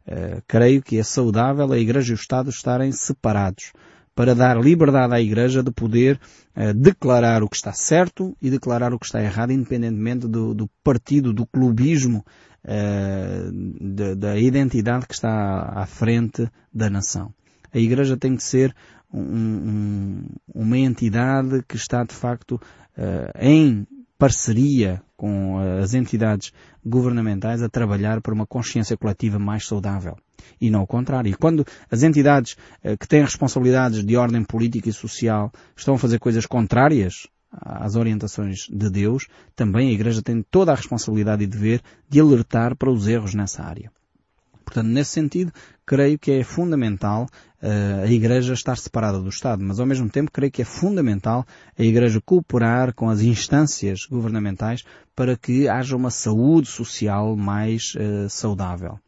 Uh, 0.09 0.43
creio 0.47 0.83
que 0.83 0.99
é 0.99 1.03
saudável 1.03 1.71
a 1.71 1.79
Igreja 1.79 2.13
e 2.13 2.15
o 2.15 2.21
Estado 2.21 2.49
estarem 2.49 2.91
separados 2.93 3.73
para 4.15 4.35
dar 4.35 4.59
liberdade 4.59 5.15
à 5.15 5.21
Igreja 5.21 5.63
de 5.63 5.71
poder 5.71 6.19
uh, 6.57 6.73
declarar 6.73 7.43
o 7.43 7.49
que 7.49 7.57
está 7.57 7.73
certo 7.73 8.35
e 8.41 8.49
declarar 8.49 8.95
o 8.95 8.99
que 8.99 9.05
está 9.05 9.23
errado, 9.23 9.51
independentemente 9.51 10.27
do, 10.27 10.55
do 10.55 10.71
partido, 10.83 11.35
do 11.35 11.47
clubismo, 11.47 12.25
de, 12.67 14.15
da 14.17 14.37
identidade 14.37 15.07
que 15.07 15.15
está 15.15 15.73
à 15.75 15.87
frente 15.87 16.49
da 16.73 16.91
nação. 16.91 17.33
A 17.73 17.79
Igreja 17.79 18.17
tem 18.17 18.37
que 18.37 18.43
ser 18.43 18.75
um, 19.13 19.21
um, 19.21 20.25
uma 20.55 20.79
entidade 20.79 21.63
que 21.69 21.77
está 21.77 22.03
de 22.05 22.15
facto 22.15 22.61
em 23.39 23.87
parceria 24.19 25.03
com 25.17 25.59
as 25.83 25.95
entidades 25.95 26.53
governamentais 26.85 27.63
a 27.63 27.69
trabalhar 27.69 28.21
por 28.21 28.33
uma 28.33 28.47
consciência 28.47 28.97
coletiva 28.97 29.39
mais 29.39 29.67
saudável. 29.67 30.17
E 30.61 30.71
não 30.71 30.83
o 30.83 30.87
contrário. 30.87 31.31
E 31.31 31.35
quando 31.35 31.65
as 31.91 32.03
entidades 32.03 32.57
eh, 32.83 32.97
que 32.97 33.09
têm 33.09 33.23
responsabilidades 33.23 34.05
de 34.05 34.17
ordem 34.17 34.45
política 34.45 34.89
e 34.89 34.93
social 34.93 35.51
estão 35.77 35.95
a 35.95 35.99
fazer 35.99 36.19
coisas 36.19 36.47
contrárias 36.47 37.27
às 37.51 37.97
orientações 37.97 38.67
de 38.69 38.91
Deus, 38.91 39.29
também 39.55 39.89
a 39.89 39.93
Igreja 39.93 40.23
tem 40.23 40.43
toda 40.43 40.73
a 40.73 40.75
responsabilidade 40.75 41.45
e 41.45 41.47
dever 41.47 41.81
de 42.09 42.21
alertar 42.21 42.77
para 42.77 42.91
os 42.91 43.07
erros 43.07 43.35
nessa 43.35 43.63
área. 43.63 43.91
Portanto, 44.67 44.89
nesse 44.89 45.13
sentido, 45.13 45.53
creio 45.87 46.19
que 46.19 46.33
é 46.33 46.43
fundamental 46.43 47.29
uh, 47.63 48.03
a 48.03 48.11
Igreja 48.11 48.53
estar 48.53 48.77
separada 48.77 49.21
do 49.21 49.29
Estado, 49.29 49.63
mas 49.63 49.79
ao 49.79 49.87
mesmo 49.87 50.11
tempo 50.11 50.33
creio 50.33 50.51
que 50.51 50.63
é 50.63 50.65
fundamental 50.65 51.47
a 51.79 51.83
Igreja 51.83 52.21
cooperar 52.21 52.93
com 52.93 53.09
as 53.09 53.21
instâncias 53.21 54.07
governamentais 54.07 54.83
para 55.15 55.37
que 55.37 55.69
haja 55.69 55.97
uma 55.97 56.11
saúde 56.11 56.69
social 56.69 57.37
mais 57.37 57.95
uh, 57.95 58.29
saudável. 58.29 58.99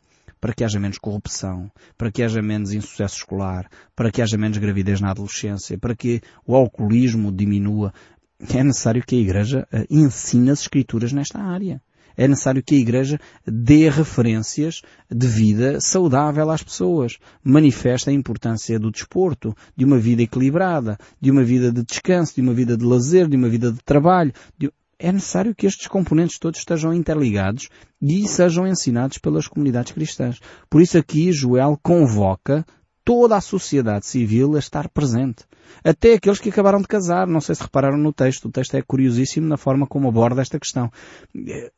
Para 0.40 0.54
que 0.54 0.62
haja 0.62 0.78
menos 0.78 0.98
corrupção, 0.98 1.68
para 1.96 2.12
que 2.12 2.22
haja 2.22 2.40
menos 2.40 2.72
insucesso 2.72 3.16
escolar, 3.16 3.68
para 3.96 4.12
que 4.12 4.22
haja 4.22 4.38
menos 4.38 4.56
gravidez 4.58 5.00
na 5.00 5.10
adolescência, 5.10 5.76
para 5.76 5.96
que 5.96 6.20
o 6.46 6.54
alcoolismo 6.54 7.32
diminua. 7.32 7.92
É 8.40 8.62
necessário 8.62 9.02
que 9.04 9.16
a 9.16 9.20
Igreja 9.20 9.66
uh, 9.72 9.84
ensine 9.90 10.50
as 10.50 10.60
Escrituras 10.60 11.12
nesta 11.12 11.40
área 11.40 11.80
é 12.18 12.26
necessário 12.26 12.62
que 12.62 12.74
a 12.74 12.78
Igreja 12.78 13.20
dê 13.46 13.88
referências 13.88 14.82
de 15.08 15.26
vida 15.28 15.80
saudável 15.80 16.50
às 16.50 16.64
pessoas. 16.64 17.16
Manifesta 17.44 18.10
a 18.10 18.12
importância 18.12 18.76
do 18.76 18.90
desporto, 18.90 19.54
de 19.76 19.84
uma 19.84 19.98
vida 19.98 20.22
equilibrada, 20.22 20.98
de 21.20 21.30
uma 21.30 21.44
vida 21.44 21.70
de 21.70 21.84
descanso, 21.84 22.34
de 22.34 22.40
uma 22.40 22.52
vida 22.52 22.76
de 22.76 22.84
lazer, 22.84 23.28
de 23.28 23.36
uma 23.36 23.48
vida 23.48 23.70
de 23.70 23.78
trabalho. 23.84 24.32
De... 24.58 24.68
É 24.98 25.12
necessário 25.12 25.54
que 25.54 25.64
estes 25.64 25.86
componentes 25.86 26.40
todos 26.40 26.58
estejam 26.58 26.92
interligados 26.92 27.68
e 28.02 28.26
sejam 28.26 28.66
ensinados 28.66 29.18
pelas 29.18 29.46
comunidades 29.46 29.92
cristãs. 29.92 30.40
Por 30.68 30.82
isso 30.82 30.98
aqui 30.98 31.30
Joel 31.30 31.78
convoca 31.80 32.66
toda 33.08 33.38
a 33.38 33.40
sociedade 33.40 34.04
civil 34.04 34.54
a 34.54 34.58
estar 34.58 34.86
presente. 34.86 35.46
Até 35.82 36.12
aqueles 36.12 36.38
que 36.38 36.50
acabaram 36.50 36.78
de 36.78 36.86
casar. 36.86 37.26
Não 37.26 37.40
sei 37.40 37.54
se 37.54 37.62
repararam 37.62 37.96
no 37.96 38.12
texto. 38.12 38.44
O 38.48 38.52
texto 38.52 38.74
é 38.74 38.82
curiosíssimo 38.82 39.48
na 39.48 39.56
forma 39.56 39.86
como 39.86 40.10
aborda 40.10 40.42
esta 40.42 40.60
questão. 40.60 40.92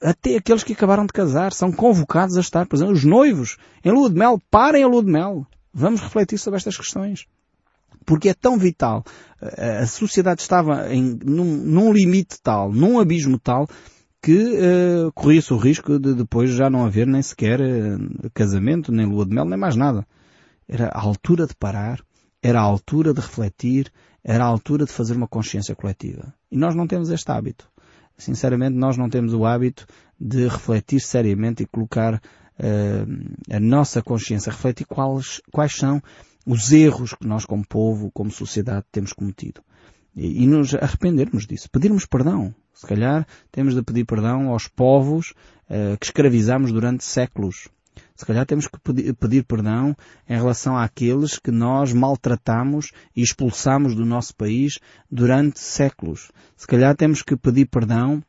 Até 0.02 0.34
aqueles 0.34 0.64
que 0.64 0.72
acabaram 0.72 1.06
de 1.06 1.12
casar 1.12 1.52
são 1.52 1.70
convocados 1.70 2.36
a 2.36 2.40
estar 2.40 2.66
presentes. 2.66 2.96
Os 2.96 3.04
noivos, 3.04 3.58
em 3.84 3.92
lua 3.92 4.10
de 4.10 4.16
mel, 4.16 4.42
parem 4.50 4.82
a 4.82 4.88
lua 4.88 5.04
de 5.04 5.12
mel. 5.12 5.46
Vamos 5.72 6.00
refletir 6.00 6.36
sobre 6.36 6.56
estas 6.56 6.76
questões. 6.76 7.26
Porque 8.04 8.30
é 8.30 8.34
tão 8.34 8.58
vital. 8.58 9.04
A 9.80 9.86
sociedade 9.86 10.40
estava 10.40 10.92
em, 10.92 11.16
num, 11.24 11.44
num 11.44 11.92
limite 11.92 12.40
tal, 12.42 12.72
num 12.72 12.98
abismo 12.98 13.38
tal, 13.38 13.68
que 14.20 14.34
uh, 14.34 15.12
corria-se 15.12 15.54
o 15.54 15.56
risco 15.56 15.96
de 15.96 16.12
depois 16.12 16.50
já 16.50 16.68
não 16.68 16.84
haver 16.84 17.06
nem 17.06 17.22
sequer 17.22 17.60
uh, 17.60 18.30
casamento, 18.34 18.90
nem 18.90 19.06
lua 19.06 19.24
de 19.24 19.32
mel, 19.32 19.44
nem 19.44 19.56
mais 19.56 19.76
nada. 19.76 20.04
Era 20.72 20.86
a 20.86 21.00
altura 21.00 21.48
de 21.48 21.54
parar, 21.56 22.00
era 22.40 22.60
a 22.60 22.62
altura 22.62 23.12
de 23.12 23.20
refletir, 23.20 23.92
era 24.22 24.44
a 24.44 24.46
altura 24.46 24.86
de 24.86 24.92
fazer 24.92 25.16
uma 25.16 25.26
consciência 25.26 25.74
coletiva. 25.74 26.32
E 26.48 26.56
nós 26.56 26.76
não 26.76 26.86
temos 26.86 27.10
este 27.10 27.28
hábito. 27.28 27.68
Sinceramente, 28.16 28.76
nós 28.76 28.96
não 28.96 29.10
temos 29.10 29.34
o 29.34 29.44
hábito 29.44 29.84
de 30.18 30.46
refletir 30.46 31.00
seriamente 31.00 31.64
e 31.64 31.66
colocar 31.66 32.14
uh, 32.14 33.52
a 33.52 33.58
nossa 33.58 34.00
consciência, 34.00 34.52
refletir 34.52 34.86
quais, 34.86 35.40
quais 35.50 35.74
são 35.74 36.00
os 36.46 36.70
erros 36.70 37.14
que 37.14 37.26
nós 37.26 37.44
como 37.44 37.66
povo, 37.66 38.08
como 38.12 38.30
sociedade, 38.30 38.86
temos 38.92 39.12
cometido. 39.12 39.60
E, 40.14 40.44
e 40.44 40.46
nos 40.46 40.72
arrependermos 40.72 41.48
disso. 41.48 41.68
Pedirmos 41.68 42.06
perdão. 42.06 42.54
Se 42.72 42.86
calhar 42.86 43.26
temos 43.50 43.74
de 43.74 43.82
pedir 43.82 44.04
perdão 44.04 44.50
aos 44.50 44.68
povos 44.68 45.34
uh, 45.68 45.98
que 45.98 46.06
escravizamos 46.06 46.70
durante 46.70 47.04
séculos. 47.04 47.68
Se 48.20 48.26
calhar 48.26 48.44
temos 48.44 48.68
que 48.68 48.78
pedir, 49.14 49.44
perdão 49.44 49.96
em 50.28 50.36
relação 50.36 50.76
àqueles 50.76 51.38
que 51.38 51.50
nós 51.50 51.90
maltratamos 51.90 52.92
e 53.16 53.22
expulsamos 53.22 53.94
do 53.94 54.04
nosso 54.04 54.36
país 54.36 54.78
durante 55.10 55.58
séculos. 55.58 56.30
Se 56.54 56.66
calhar 56.66 56.94
temos 56.94 57.22
que 57.22 57.34
pedir 57.34 57.64
perdão 57.64 58.22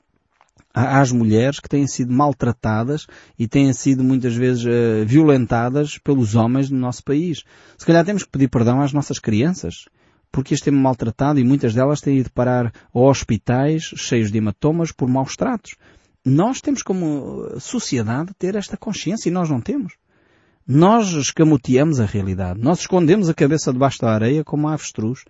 às 0.73 1.11
mulheres 1.11 1.59
que 1.59 1.67
têm 1.67 1.85
sido 1.87 2.13
maltratadas 2.13 3.05
e 3.37 3.49
têm 3.49 3.73
sido 3.73 4.01
muitas 4.01 4.33
vezes 4.33 4.63
uh, 4.63 5.05
violentadas 5.05 5.97
pelos 5.97 6.35
homens 6.35 6.69
no 6.69 6.79
nosso 6.79 7.03
país. 7.03 7.43
Se 7.77 7.85
calhar 7.85 8.05
temos 8.05 8.23
que 8.23 8.31
pedir 8.31 8.47
perdão 8.47 8.79
às 8.79 8.93
nossas 8.93 9.19
crianças, 9.19 9.89
porque 10.31 10.53
as 10.53 10.61
têm 10.61 10.73
maltratado 10.73 11.37
e 11.37 11.43
muitas 11.43 11.73
delas 11.73 11.99
têm 11.99 12.19
ido 12.19 12.31
parar 12.31 12.71
a 12.93 12.97
hospitais 12.97 13.91
cheios 13.97 14.31
de 14.31 14.37
hematomas 14.37 14.93
por 14.93 15.09
maus 15.09 15.35
tratos. 15.35 15.75
Nós 16.25 16.61
temos 16.61 16.83
como 16.83 17.59
sociedade 17.59 18.31
ter 18.37 18.55
esta 18.55 18.77
consciência 18.77 19.27
e 19.27 19.31
nós 19.31 19.49
não 19.49 19.59
temos. 19.59 19.93
Nós 20.67 21.09
escamoteamos 21.13 21.99
a 21.99 22.05
realidade. 22.05 22.59
Nós 22.61 22.81
escondemos 22.81 23.27
a 23.27 23.33
cabeça 23.33 23.73
debaixo 23.73 23.99
da 23.99 24.13
areia 24.13 24.43
como 24.43 24.67
avestruz. 24.67 25.25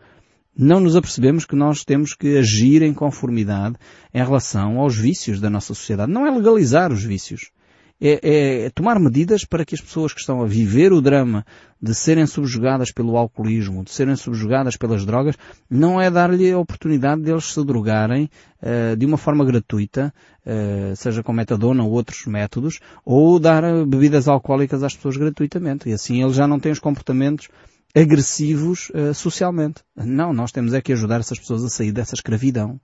Não 0.55 0.81
nos 0.81 0.97
apercebemos 0.97 1.45
que 1.45 1.55
nós 1.55 1.85
temos 1.85 2.13
que 2.13 2.37
agir 2.37 2.81
em 2.81 2.93
conformidade 2.93 3.77
em 4.13 4.21
relação 4.21 4.79
aos 4.79 4.97
vícios 4.97 5.39
da 5.39 5.49
nossa 5.49 5.73
sociedade. 5.73 6.11
Não 6.11 6.27
é 6.27 6.31
legalizar 6.31 6.91
os 6.91 7.03
vícios. 7.03 7.51
É, 8.01 8.65
é, 8.65 8.69
tomar 8.71 8.99
medidas 8.99 9.45
para 9.45 9.63
que 9.63 9.75
as 9.75 9.81
pessoas 9.81 10.11
que 10.11 10.19
estão 10.19 10.41
a 10.41 10.47
viver 10.47 10.91
o 10.91 10.99
drama 10.99 11.45
de 11.79 11.93
serem 11.93 12.25
subjugadas 12.25 12.91
pelo 12.91 13.15
alcoolismo, 13.15 13.83
de 13.83 13.91
serem 13.91 14.15
subjugadas 14.15 14.75
pelas 14.75 15.05
drogas, 15.05 15.35
não 15.69 16.01
é 16.01 16.09
dar-lhe 16.09 16.51
a 16.51 16.57
oportunidade 16.57 17.21
deles 17.21 17.53
se 17.53 17.63
drogarem 17.63 18.27
uh, 18.61 18.97
de 18.97 19.05
uma 19.05 19.17
forma 19.17 19.45
gratuita, 19.45 20.11
uh, 20.45 20.95
seja 20.95 21.21
com 21.21 21.31
metadona 21.31 21.83
ou 21.83 21.91
outros 21.91 22.25
métodos, 22.25 22.79
ou 23.05 23.39
dar 23.39 23.61
bebidas 23.85 24.27
alcoólicas 24.27 24.81
às 24.81 24.95
pessoas 24.95 25.17
gratuitamente. 25.17 25.87
E 25.87 25.93
assim 25.93 26.23
eles 26.23 26.35
já 26.35 26.47
não 26.47 26.59
têm 26.59 26.71
os 26.71 26.79
comportamentos 26.79 27.49
agressivos 27.95 28.89
uh, 28.89 29.13
socialmente. 29.13 29.83
Não, 29.95 30.33
nós 30.33 30.51
temos 30.51 30.73
é 30.73 30.81
que 30.81 30.93
ajudar 30.93 31.19
essas 31.19 31.37
pessoas 31.37 31.63
a 31.63 31.69
sair 31.69 31.91
dessa 31.91 32.15
escravidão. 32.15 32.79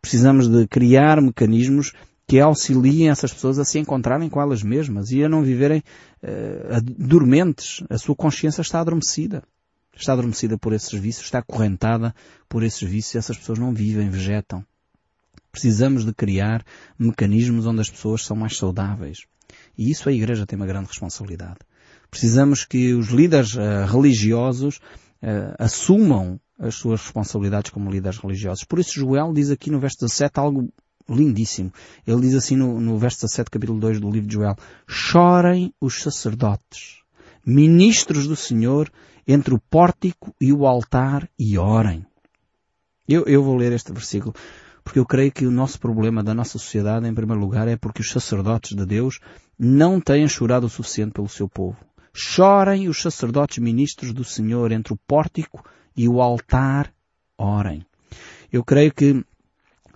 Precisamos 0.00 0.48
de 0.48 0.66
criar 0.66 1.20
mecanismos 1.20 1.92
que 2.30 2.38
auxiliem 2.38 3.10
essas 3.10 3.32
pessoas 3.32 3.58
a 3.58 3.64
se 3.64 3.80
encontrarem 3.80 4.28
com 4.28 4.40
elas 4.40 4.62
mesmas 4.62 5.10
e 5.10 5.24
a 5.24 5.28
não 5.28 5.42
viverem 5.42 5.82
uh, 6.22 6.80
dormentes. 6.96 7.82
A 7.90 7.98
sua 7.98 8.14
consciência 8.14 8.62
está 8.62 8.78
adormecida. 8.78 9.42
Está 9.92 10.12
adormecida 10.12 10.56
por 10.56 10.72
esses 10.72 10.92
vícios, 10.92 11.24
está 11.24 11.40
acorrentada 11.40 12.14
por 12.48 12.62
esses 12.62 12.88
vícios 12.88 13.16
e 13.16 13.18
essas 13.18 13.36
pessoas 13.36 13.58
não 13.58 13.74
vivem, 13.74 14.08
vegetam. 14.08 14.64
Precisamos 15.50 16.04
de 16.04 16.14
criar 16.14 16.64
mecanismos 16.96 17.66
onde 17.66 17.80
as 17.80 17.90
pessoas 17.90 18.24
são 18.24 18.36
mais 18.36 18.56
saudáveis. 18.56 19.26
E 19.76 19.90
isso 19.90 20.08
a 20.08 20.12
Igreja 20.12 20.46
tem 20.46 20.56
uma 20.56 20.66
grande 20.66 20.86
responsabilidade. 20.86 21.58
Precisamos 22.12 22.64
que 22.64 22.94
os 22.94 23.08
líderes 23.08 23.56
uh, 23.56 23.86
religiosos 23.90 24.76
uh, 24.76 25.56
assumam 25.58 26.40
as 26.60 26.76
suas 26.76 27.00
responsabilidades 27.00 27.72
como 27.72 27.90
líderes 27.90 28.18
religiosos. 28.18 28.62
Por 28.62 28.78
isso 28.78 29.00
Joel 29.00 29.32
diz 29.32 29.50
aqui 29.50 29.68
no 29.68 29.80
verso 29.80 29.98
17 30.02 30.38
algo 30.38 30.72
lindíssimo. 31.14 31.72
Ele 32.06 32.20
diz 32.20 32.34
assim 32.34 32.56
no, 32.56 32.80
no 32.80 32.98
verso 32.98 33.22
17, 33.22 33.50
capítulo 33.50 33.80
2 33.80 34.00
do 34.00 34.10
livro 34.10 34.28
de 34.28 34.34
Joel, 34.34 34.56
chorem 34.86 35.72
os 35.80 36.02
sacerdotes, 36.02 36.98
ministros 37.44 38.26
do 38.26 38.36
Senhor, 38.36 38.90
entre 39.26 39.54
o 39.54 39.58
pórtico 39.58 40.34
e 40.40 40.52
o 40.52 40.66
altar 40.66 41.28
e 41.38 41.58
orem. 41.58 42.04
Eu, 43.08 43.24
eu 43.26 43.42
vou 43.42 43.56
ler 43.56 43.72
este 43.72 43.92
versículo 43.92 44.34
porque 44.82 44.98
eu 44.98 45.06
creio 45.06 45.30
que 45.30 45.46
o 45.46 45.50
nosso 45.50 45.78
problema 45.78 46.22
da 46.22 46.34
nossa 46.34 46.52
sociedade, 46.58 47.06
em 47.06 47.14
primeiro 47.14 47.40
lugar, 47.40 47.68
é 47.68 47.76
porque 47.76 48.00
os 48.00 48.10
sacerdotes 48.10 48.76
de 48.76 48.84
Deus 48.84 49.20
não 49.58 50.00
têm 50.00 50.26
chorado 50.26 50.66
o 50.66 50.70
suficiente 50.70 51.12
pelo 51.12 51.28
seu 51.28 51.48
povo. 51.48 51.76
Chorem 52.12 52.88
os 52.88 53.00
sacerdotes 53.00 53.58
ministros 53.58 54.12
do 54.12 54.24
Senhor 54.24 54.72
entre 54.72 54.92
o 54.92 54.98
pórtico 55.06 55.64
e 55.96 56.08
o 56.08 56.20
altar, 56.20 56.92
orem. 57.38 57.84
Eu 58.52 58.64
creio 58.64 58.92
que 58.92 59.24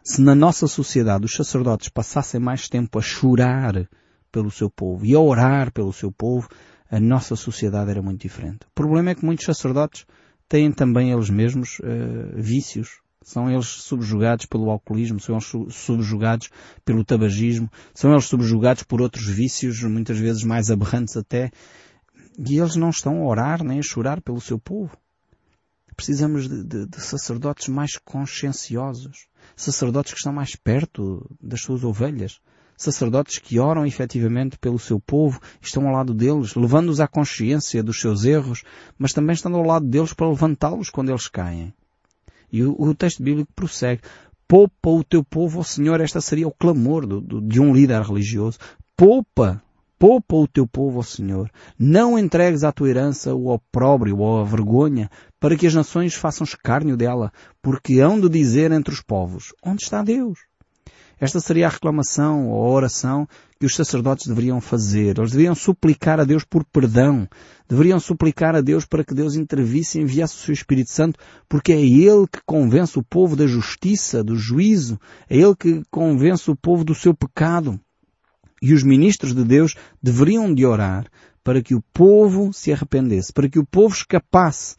se 0.04 0.20
na 0.20 0.34
nossa 0.34 0.66
sociedade 0.66 1.25
os 1.25 1.32
sacerdotes 1.32 1.88
passassem 1.88 2.38
mais 2.38 2.68
tempo 2.68 2.99
a 2.99 3.02
chorar 3.02 3.88
pelo 4.30 4.50
seu 4.50 4.68
povo 4.68 5.06
e 5.06 5.14
a 5.14 5.18
orar 5.18 5.73
pelo 5.73 5.94
seu 5.94 6.12
povo, 6.12 6.46
a 6.90 7.00
nossa 7.00 7.34
sociedade 7.34 7.90
era 7.90 8.02
muito 8.02 8.20
diferente. 8.20 8.66
O 8.66 8.75
problema 8.75 9.11
é 9.11 9.14
que 9.14 9.25
muitos 9.25 9.46
sacerdotes 9.46 10.04
têm 10.46 10.70
também 10.70 11.11
eles 11.11 11.30
mesmos 11.30 11.78
uh, 11.78 12.34
vícios. 12.37 13.00
São 13.23 13.50
eles 13.50 13.66
subjugados 13.66 14.44
pelo 14.44 14.68
alcoolismo, 14.68 15.18
são 15.18 15.37
eles 15.37 15.75
subjugados 15.75 16.50
pelo 16.84 17.02
tabagismo, 17.02 17.70
são 17.94 18.12
eles 18.12 18.26
subjugados 18.26 18.82
por 18.82 19.00
outros 19.00 19.26
vícios, 19.26 19.82
muitas 19.84 20.18
vezes 20.18 20.44
mais 20.44 20.70
aberrantes 20.70 21.16
até, 21.16 21.50
e 22.38 22.58
eles 22.58 22.76
não 22.76 22.90
estão 22.90 23.23
a 23.23 23.26
orar 23.26 23.64
nem 23.64 23.78
a 23.78 23.82
chorar 23.82 24.20
pelo 24.20 24.42
seu 24.42 24.58
povo. 24.58 24.94
Precisamos 25.96 26.46
de, 26.46 26.62
de, 26.64 26.87
de 26.87 27.00
sacerdotes 27.00 27.68
mais 27.68 27.96
conscienciosos, 27.96 29.28
sacerdotes 29.56 30.12
que 30.12 30.18
estão 30.18 30.32
mais 30.32 30.56
perto 30.56 31.28
das 31.40 31.60
suas 31.60 31.84
ovelhas, 31.84 32.40
sacerdotes 32.76 33.38
que 33.38 33.58
oram 33.58 33.86
efetivamente 33.86 34.58
pelo 34.58 34.78
seu 34.78 35.00
povo, 35.00 35.40
estão 35.60 35.86
ao 35.86 35.94
lado 35.94 36.12
deles, 36.12 36.54
levando-os 36.54 37.00
à 37.00 37.06
consciência 37.06 37.82
dos 37.82 38.00
seus 38.00 38.24
erros, 38.24 38.62
mas 38.98 39.12
também 39.12 39.34
estando 39.34 39.56
ao 39.56 39.64
lado 39.64 39.86
deles 39.86 40.12
para 40.12 40.28
levantá-los 40.28 40.90
quando 40.90 41.10
eles 41.10 41.28
caem. 41.28 41.72
E 42.52 42.62
o, 42.62 42.74
o, 42.78 42.94
texto 42.94 43.22
bíblico 43.22 43.52
prossegue. 43.54 44.02
Poupa 44.46 44.90
o 44.90 45.02
teu 45.02 45.24
povo, 45.24 45.60
ó 45.60 45.62
Senhor, 45.62 46.00
esta 46.00 46.20
seria 46.20 46.46
o 46.46 46.52
clamor 46.52 47.06
do, 47.06 47.20
do, 47.20 47.40
de 47.40 47.60
um 47.60 47.72
líder 47.72 48.02
religioso. 48.02 48.58
Poupa 48.96 49.62
Poupa 49.96 50.36
o 50.36 50.46
teu 50.46 50.66
povo, 50.66 50.98
ó 50.98 51.02
Senhor. 51.02 51.50
Não 51.78 52.18
entregues 52.18 52.62
à 52.62 52.70
tua 52.70 52.90
herança 52.90 53.34
o 53.34 53.48
opróbrio 53.48 54.18
ou 54.18 54.40
a 54.40 54.44
vergonha, 54.44 55.10
para 55.44 55.56
que 55.56 55.66
as 55.66 55.74
nações 55.74 56.14
façam 56.14 56.42
escárnio 56.42 56.96
dela, 56.96 57.30
porque 57.60 58.00
hão 58.00 58.18
de 58.18 58.30
dizer 58.30 58.72
entre 58.72 58.94
os 58.94 59.02
povos, 59.02 59.52
onde 59.62 59.82
está 59.82 60.02
Deus? 60.02 60.38
Esta 61.20 61.38
seria 61.38 61.66
a 61.66 61.68
reclamação 61.68 62.48
ou 62.48 62.64
a 62.64 62.70
oração 62.70 63.28
que 63.61 63.66
os 63.66 63.76
sacerdotes 63.76 64.26
deveriam 64.26 64.59
fazer. 64.59 65.18
Eles 65.18 65.33
deveriam 65.33 65.54
suplicar 65.54 66.18
a 66.18 66.24
Deus 66.24 66.44
por 66.44 66.64
perdão. 66.64 67.28
Deveriam 67.68 68.00
suplicar 68.00 68.57
a 68.57 68.62
Deus 68.62 68.87
para 68.87 69.04
que 69.04 69.12
Deus 69.12 69.37
intervisse 69.37 69.98
e 69.98 70.00
enviasse 70.00 70.35
o 70.35 70.38
seu 70.38 70.54
Espírito 70.54 70.90
Santo, 70.90 71.20
porque 71.46 71.74
é 71.74 71.78
Ele 71.78 72.26
que 72.26 72.40
convence 72.46 72.98
o 72.98 73.02
povo 73.02 73.37
da 73.37 73.46
justiça, 73.46 74.24
do 74.24 74.37
juízo. 74.37 74.98
É 75.28 75.37
Ele 75.37 75.54
que 75.54 75.83
convence 75.90 76.50
o 76.50 76.57
povo 76.57 76.87
do 76.87 76.94
seu 76.94 77.12
pecado. 77.12 77.78
E 78.62 78.72
os 78.72 78.83
ministros 78.83 79.35
de 79.35 79.44
Deus 79.44 79.74
deveriam 80.02 80.54
de 80.54 80.64
orar 80.64 81.04
para 81.44 81.61
que 81.61 81.74
o 81.74 81.85
povo 81.92 82.50
se 82.50 82.72
arrependesse, 82.72 83.30
para 83.30 83.46
que 83.46 83.59
o 83.59 83.66
povo 83.66 83.94
escapasse 83.94 84.74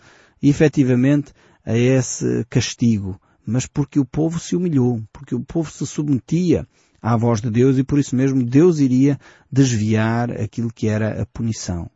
efetivamente 0.49 1.31
a 1.65 1.77
esse 1.77 2.45
castigo, 2.49 3.19
mas 3.45 3.65
porque 3.65 3.99
o 3.99 4.05
povo 4.05 4.39
se 4.39 4.55
humilhou, 4.55 5.01
porque 5.11 5.35
o 5.35 5.43
povo 5.43 5.71
se 5.71 5.85
submetia 5.85 6.67
à 7.01 7.15
voz 7.15 7.41
de 7.41 7.49
Deus 7.49 7.77
e 7.77 7.83
por 7.83 7.99
isso 7.99 8.15
mesmo 8.15 8.43
Deus 8.43 8.79
iria 8.79 9.19
desviar 9.51 10.31
aquilo 10.31 10.73
que 10.73 10.87
era 10.87 11.21
a 11.21 11.25
punição. 11.25 11.89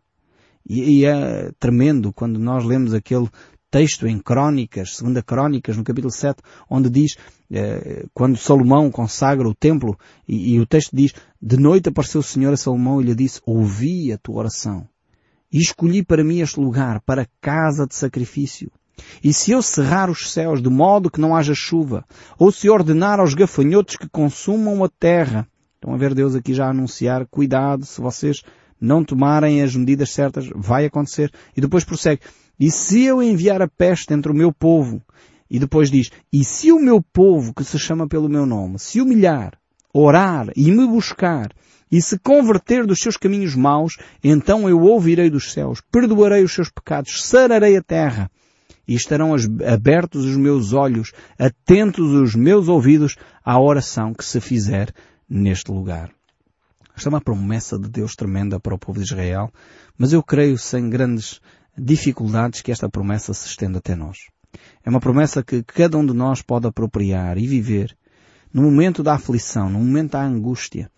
E, 0.67 0.99
e 0.99 1.05
é 1.05 1.51
tremendo 1.59 2.13
quando 2.13 2.39
nós 2.39 2.63
lemos 2.63 2.93
aquele 2.93 3.27
texto 3.71 4.07
em 4.07 4.19
Crónicas, 4.19 4.95
segunda 4.95 5.21
Crónicas, 5.21 5.77
no 5.77 5.83
capítulo 5.83 6.11
7, 6.11 6.41
onde 6.69 6.89
diz, 6.89 7.15
eh, 7.51 8.05
quando 8.13 8.37
Salomão 8.37 8.89
consagra 8.89 9.47
o 9.47 9.53
templo, 9.53 9.97
e, 10.27 10.55
e, 10.55 10.59
o 10.59 10.65
texto 10.65 10.95
diz, 10.95 11.13
de 11.41 11.57
noite 11.57 11.89
apareceu 11.89 12.21
o 12.21 12.23
Senhor 12.23 12.51
a 12.51 12.57
Salomão 12.57 12.99
e 12.99 13.05
lhe 13.05 13.15
disse, 13.15 13.39
ouvi 13.45 14.11
a 14.11 14.17
tua 14.17 14.37
oração, 14.37 14.87
e 15.51 15.59
escolhi 15.59 16.03
para 16.03 16.23
mim 16.23 16.39
este 16.39 16.59
lugar, 16.59 17.01
para 17.01 17.27
casa 17.41 17.87
de 17.87 17.95
sacrifício. 17.95 18.71
E 19.23 19.33
se 19.33 19.51
eu 19.51 19.61
cerrar 19.61 20.09
os 20.09 20.31
céus 20.31 20.61
de 20.61 20.69
modo 20.69 21.09
que 21.09 21.21
não 21.21 21.35
haja 21.35 21.53
chuva, 21.53 22.05
ou 22.37 22.51
se 22.51 22.69
ordenar 22.69 23.19
aos 23.19 23.33
gafanhotos 23.33 23.95
que 23.95 24.09
consumam 24.09 24.83
a 24.83 24.89
terra, 24.89 25.47
estão 25.75 25.93
a 25.93 25.97
ver 25.97 26.13
Deus 26.13 26.35
aqui 26.35 26.53
já 26.53 26.69
anunciar, 26.69 27.25
cuidado, 27.25 27.85
se 27.85 28.01
vocês 28.01 28.43
não 28.79 29.03
tomarem 29.03 29.61
as 29.61 29.75
medidas 29.75 30.11
certas, 30.11 30.49
vai 30.55 30.85
acontecer. 30.85 31.31
E 31.55 31.61
depois 31.61 31.83
prossegue, 31.83 32.21
e 32.59 32.69
se 32.69 33.03
eu 33.03 33.21
enviar 33.23 33.61
a 33.61 33.67
peste 33.67 34.13
entre 34.13 34.31
o 34.31 34.35
meu 34.35 34.53
povo, 34.53 35.01
e 35.49 35.57
depois 35.59 35.89
diz, 35.89 36.11
e 36.31 36.43
se 36.43 36.71
o 36.71 36.79
meu 36.79 37.01
povo, 37.01 37.53
que 37.53 37.63
se 37.63 37.79
chama 37.79 38.07
pelo 38.07 38.29
meu 38.29 38.45
nome, 38.45 38.77
se 38.77 39.01
humilhar, 39.01 39.57
orar 39.93 40.49
e 40.55 40.71
me 40.71 40.85
buscar, 40.85 41.51
e 41.91 42.01
se 42.01 42.19
converter 42.19 42.85
dos 42.85 42.99
seus 42.99 43.17
caminhos 43.17 43.55
maus, 43.55 43.97
então 44.23 44.69
eu 44.69 44.79
ouvirei 44.81 45.29
dos 45.29 45.51
céus, 45.51 45.81
perdoarei 45.91 46.43
os 46.43 46.53
seus 46.53 46.69
pecados, 46.69 47.23
sararei 47.23 47.77
a 47.77 47.83
terra, 47.83 48.29
e 48.87 48.95
estarão 48.95 49.35
abertos 49.71 50.25
os 50.25 50.35
meus 50.35 50.73
olhos, 50.73 51.11
atentos 51.37 52.11
os 52.11 52.33
meus 52.35 52.67
ouvidos 52.67 53.15
à 53.45 53.59
oração 53.59 54.13
que 54.13 54.25
se 54.25 54.41
fizer 54.41 54.91
neste 55.29 55.71
lugar. 55.71 56.11
Esta 56.95 57.07
é 57.07 57.11
uma 57.11 57.21
promessa 57.21 57.77
de 57.77 57.87
Deus 57.87 58.15
tremenda 58.15 58.59
para 58.59 58.73
o 58.73 58.79
povo 58.79 58.99
de 58.99 59.05
Israel, 59.05 59.53
mas 59.97 60.11
eu 60.11 60.23
creio 60.23 60.57
sem 60.57 60.89
grandes 60.89 61.39
dificuldades 61.77 62.61
que 62.61 62.71
esta 62.71 62.89
promessa 62.89 63.33
se 63.33 63.47
estende 63.47 63.77
até 63.77 63.95
nós. 63.95 64.17
É 64.83 64.89
uma 64.89 64.99
promessa 64.99 65.43
que 65.43 65.63
cada 65.63 65.97
um 65.97 66.05
de 66.05 66.13
nós 66.13 66.41
pode 66.41 66.67
apropriar 66.67 67.37
e 67.37 67.47
viver. 67.47 67.95
No 68.51 68.63
momento 68.63 69.03
da 69.03 69.13
aflição, 69.13 69.69
no 69.69 69.79
momento 69.79 70.13
da 70.13 70.23
angústia, 70.23 70.91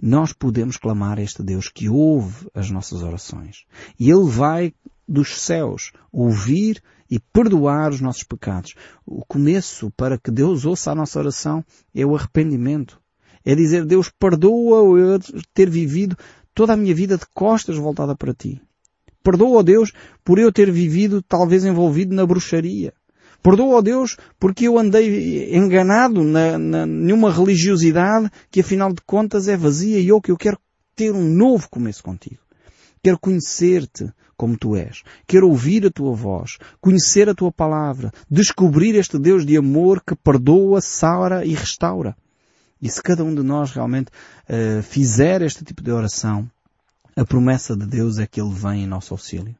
nós 0.00 0.32
podemos 0.32 0.76
clamar 0.76 1.18
a 1.18 1.22
este 1.22 1.42
Deus 1.42 1.68
que 1.68 1.88
ouve 1.88 2.48
as 2.54 2.70
nossas 2.70 3.02
orações. 3.02 3.64
E 3.98 4.10
Ele 4.10 4.28
vai 4.28 4.72
dos 5.06 5.40
céus 5.40 5.92
ouvir 6.12 6.82
e 7.10 7.18
perdoar 7.18 7.90
os 7.90 8.00
nossos 8.00 8.22
pecados. 8.22 8.74
O 9.04 9.24
começo 9.24 9.90
para 9.96 10.18
que 10.18 10.30
Deus 10.30 10.64
ouça 10.64 10.92
a 10.92 10.94
nossa 10.94 11.18
oração 11.18 11.64
é 11.94 12.04
o 12.04 12.14
arrependimento. 12.14 13.00
É 13.44 13.54
dizer, 13.54 13.84
Deus, 13.86 14.10
perdoa 14.10 14.98
eu 14.98 15.18
ter 15.54 15.70
vivido 15.70 16.16
toda 16.54 16.74
a 16.74 16.76
minha 16.76 16.94
vida 16.94 17.16
de 17.16 17.24
costas 17.34 17.76
voltada 17.76 18.14
para 18.14 18.34
Ti. 18.34 18.60
Perdoa, 19.22 19.64
Deus, 19.64 19.92
por 20.24 20.38
eu 20.38 20.52
ter 20.52 20.70
vivido 20.70 21.22
talvez 21.22 21.64
envolvido 21.64 22.14
na 22.14 22.26
bruxaria. 22.26 22.92
Perdoa, 23.42 23.76
ó 23.76 23.80
Deus, 23.80 24.16
porque 24.38 24.66
eu 24.66 24.78
andei 24.78 25.54
enganado 25.56 26.24
na, 26.24 26.58
na, 26.58 26.86
numa 26.86 27.32
religiosidade 27.32 28.30
que 28.50 28.60
afinal 28.60 28.92
de 28.92 29.00
contas 29.02 29.48
é 29.48 29.56
vazia 29.56 30.00
e 30.00 30.08
eu 30.08 30.20
que 30.20 30.30
eu 30.30 30.36
quero 30.36 30.58
ter 30.96 31.12
um 31.12 31.24
novo 31.24 31.68
começo 31.70 32.02
contigo. 32.02 32.40
Quero 33.02 33.18
conhecer-te 33.18 34.12
como 34.36 34.56
tu 34.56 34.76
és. 34.76 35.02
Quero 35.26 35.48
ouvir 35.48 35.86
a 35.86 35.90
tua 35.90 36.14
voz, 36.14 36.58
conhecer 36.80 37.28
a 37.28 37.34
tua 37.34 37.52
palavra, 37.52 38.12
descobrir 38.30 38.94
este 38.96 39.18
Deus 39.18 39.46
de 39.46 39.56
amor 39.56 40.02
que 40.04 40.14
perdoa, 40.14 40.80
sara 40.80 41.44
e 41.44 41.54
restaura. 41.54 42.16
E 42.80 42.88
se 42.88 43.02
cada 43.02 43.24
um 43.24 43.34
de 43.34 43.42
nós 43.42 43.72
realmente 43.72 44.10
uh, 44.48 44.82
fizer 44.82 45.42
este 45.42 45.64
tipo 45.64 45.82
de 45.82 45.90
oração, 45.90 46.48
a 47.16 47.24
promessa 47.24 47.76
de 47.76 47.84
Deus 47.84 48.18
é 48.18 48.26
que 48.26 48.40
Ele 48.40 48.54
vem 48.54 48.84
em 48.84 48.86
nosso 48.86 49.12
auxílio. 49.12 49.56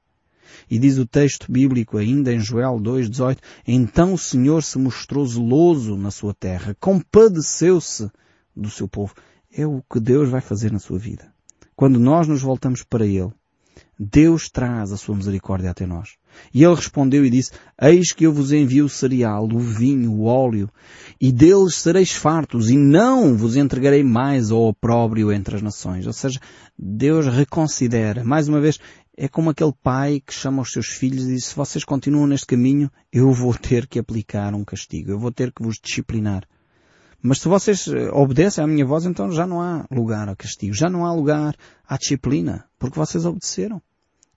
E 0.70 0.78
diz 0.78 0.98
o 0.98 1.06
texto 1.06 1.50
bíblico 1.50 1.98
ainda 1.98 2.32
em 2.32 2.40
Joel 2.40 2.78
2,18, 2.80 3.38
Então 3.66 4.14
o 4.14 4.18
Senhor 4.18 4.62
se 4.62 4.78
mostrou 4.78 5.26
zeloso 5.26 5.96
na 5.96 6.10
sua 6.10 6.34
terra, 6.34 6.76
compadeceu-se 6.80 8.10
do 8.54 8.70
seu 8.70 8.88
povo. 8.88 9.14
É 9.52 9.66
o 9.66 9.82
que 9.90 10.00
Deus 10.00 10.28
vai 10.28 10.40
fazer 10.40 10.70
na 10.72 10.78
sua 10.78 10.98
vida. 10.98 11.32
Quando 11.74 11.98
nós 11.98 12.26
nos 12.26 12.42
voltamos 12.42 12.82
para 12.82 13.06
Ele, 13.06 13.32
Deus 13.98 14.48
traz 14.48 14.92
a 14.92 14.96
sua 14.96 15.16
misericórdia 15.16 15.70
até 15.70 15.84
nós. 15.84 16.10
E 16.54 16.62
ele 16.62 16.74
respondeu 16.74 17.24
e 17.24 17.30
disse, 17.30 17.50
Eis 17.80 18.12
que 18.12 18.24
eu 18.24 18.32
vos 18.32 18.52
envio 18.52 18.84
o 18.84 18.88
cereal, 18.88 19.44
o 19.44 19.58
vinho, 19.58 20.12
o 20.12 20.24
óleo, 20.24 20.70
e 21.20 21.32
deles 21.32 21.76
sereis 21.76 22.12
fartos, 22.12 22.70
e 22.70 22.76
não 22.76 23.36
vos 23.36 23.56
entregarei 23.56 24.04
mais 24.04 24.52
ao 24.52 24.68
opróbrio 24.68 25.32
entre 25.32 25.56
as 25.56 25.62
nações. 25.62 26.06
Ou 26.06 26.12
seja, 26.12 26.38
Deus 26.78 27.26
reconsidera. 27.26 28.22
Mais 28.22 28.48
uma 28.48 28.60
vez, 28.60 28.78
é 29.20 29.26
como 29.26 29.50
aquele 29.50 29.72
pai 29.82 30.22
que 30.24 30.32
chama 30.32 30.62
os 30.62 30.70
seus 30.70 30.86
filhos 30.86 31.24
e 31.24 31.34
diz, 31.34 31.46
se 31.46 31.56
vocês 31.56 31.84
continuam 31.84 32.28
neste 32.28 32.46
caminho, 32.46 32.88
eu 33.12 33.32
vou 33.32 33.52
ter 33.52 33.88
que 33.88 33.98
aplicar 33.98 34.54
um 34.54 34.64
castigo, 34.64 35.10
eu 35.10 35.18
vou 35.18 35.32
ter 35.32 35.52
que 35.52 35.60
vos 35.60 35.76
disciplinar. 35.82 36.44
Mas 37.20 37.40
se 37.40 37.48
vocês 37.48 37.88
eh, 37.88 38.10
obedecem 38.12 38.62
à 38.62 38.66
minha 38.68 38.86
voz, 38.86 39.04
então 39.04 39.32
já 39.32 39.44
não 39.44 39.60
há 39.60 39.84
lugar 39.90 40.28
a 40.28 40.36
castigo, 40.36 40.72
já 40.72 40.88
não 40.88 41.04
há 41.04 41.12
lugar 41.12 41.56
à 41.84 41.96
disciplina, 41.96 42.64
porque 42.78 42.96
vocês 42.96 43.26
obedeceram. 43.26 43.82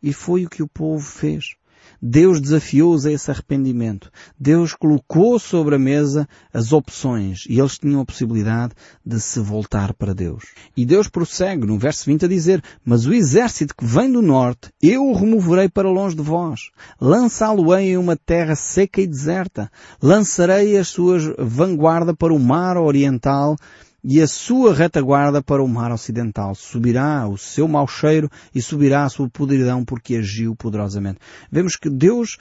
E 0.02 0.12
foi 0.12 0.46
o 0.46 0.50
que 0.50 0.63
o 0.63 0.67
povo 0.67 1.06
fez. 1.06 1.54
Deus 2.02 2.41
desafiou-os 2.41 3.06
a 3.06 3.12
esse 3.12 3.30
arrependimento. 3.30 4.12
Deus 4.39 4.74
colocou 4.74 5.38
sobre 5.38 5.76
a 5.76 5.80
mesa 5.80 6.28
as 6.54 6.74
opções 6.74 7.46
e 7.48 7.60
eles 7.60 7.78
tinham 7.78 8.02
a 8.02 8.06
possibilidade 8.06 8.74
de 9.06 9.20
se 9.20 9.39
voltar 9.39 9.94
para 9.94 10.13
Deus. 10.13 10.46
E 10.76 10.86
Deus 10.86 11.08
prossegue 11.08 11.65
no 11.65 11.78
verso 11.78 12.06
20 12.06 12.26
a 12.26 12.28
dizer, 12.28 12.63
mas 12.84 13.06
o 13.06 13.13
exército 13.13 13.76
que 13.76 13.86
vem 13.86 14.12
do 14.12 14.22
norte, 14.22 14.70
eu 14.82 15.06
o 15.06 15.13
removerei 15.13 15.70
para 15.70 15.89
longe 15.89 16.15
de 16.15 16.24
vós. 16.24 16.72
Lançá-lo-ei 17.00 17.91
em 17.91 17.98
uma 17.98 18.15
terra 18.15 18.56
seca 18.56 19.02
e 19.02 19.08
deserta. 19.08 19.72
Lançarei 20.02 20.78
as 20.78 20.88
suas 20.88 21.24
vanguarda 21.38 22.15
para 22.15 22.34
o 22.34 22.39
mar 22.39 22.78
oriental 22.78 23.56
e 24.04 24.22
a 24.22 24.28
sua 24.28 24.74
retaguarda 24.74 25.42
para 25.42 25.64
o 25.64 25.68
mar 25.68 25.92
ocidental. 25.92 26.56
Subirá 26.56 27.28
o 27.28 27.38
seu 27.38 27.68
mau 27.68 27.88
cheiro 27.88 28.30
e 28.54 28.62
subirá 28.62 29.06
a 29.06 29.10
sua 29.10 29.30
podridão 29.30 29.86
porque 29.86 30.16
agiu 30.16 30.56
poderosamente. 30.56 31.20
Vemos 31.52 31.76
que 31.76 31.90
Deus 31.90 32.38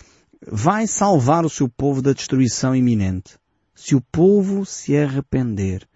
vai 0.46 0.86
salvar 0.86 1.44
o 1.44 1.50
seu 1.50 1.68
povo 1.68 2.00
da 2.00 2.12
destruição 2.12 2.74
iminente. 2.74 3.38
Se 3.74 3.94
o 3.94 4.00
povo 4.00 4.64
se 4.64 4.96
arrepender. 4.96 5.86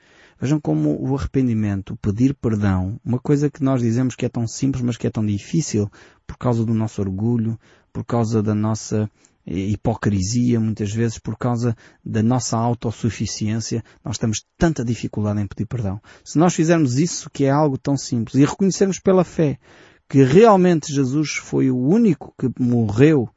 Vejam 0.41 0.61
como 0.61 1.01
o 1.01 1.17
arrependimento, 1.17 1.95
o 1.95 1.97
pedir 1.97 2.35
perdão, 2.35 3.01
uma 3.05 3.19
coisa 3.19 3.49
que 3.49 3.63
nós 3.63 3.81
dizemos 3.81 4.15
que 4.15 4.27
é 4.27 4.29
tão 4.29 4.47
simples, 4.47 4.83
mas 4.83 4.97
que 4.97 5.07
é 5.07 5.11
tão 5.11 5.25
difícil 5.25 5.91
por 6.27 6.37
causa 6.37 6.65
do 6.65 6.75
nosso 6.75 7.01
orgulho, 7.01 7.59
por 7.93 8.05
causa 8.05 8.43
da 8.43 8.55
nossa 8.55 9.09
hipocrisia, 9.47 10.59
muitas 10.59 10.93
vezes 10.93 11.19
por 11.19 11.37
causa 11.37 11.77
da 12.05 12.23
nossa 12.23 12.57
autossuficiência, 12.57 13.83
nós 14.05 14.19
temos 14.19 14.45
tanta 14.57 14.85
dificuldade 14.85 15.41
em 15.41 15.47
pedir 15.47 15.67
perdão. 15.67 16.01
Se 16.25 16.39
nós 16.39 16.55
fizermos 16.55 16.99
isso, 16.99 17.29
que 17.31 17.45
é 17.45 17.51
algo 17.51 17.77
tão 17.77 17.97
simples, 17.97 18.37
e 18.37 18.45
reconhecermos 18.45 18.99
pela 18.99 19.25
fé 19.25 19.59
que 20.09 20.23
realmente 20.23 20.93
Jesus 20.93 21.33
foi 21.33 21.71
o 21.71 21.79
único 21.79 22.35
que 22.39 22.51
morreu 22.63 23.29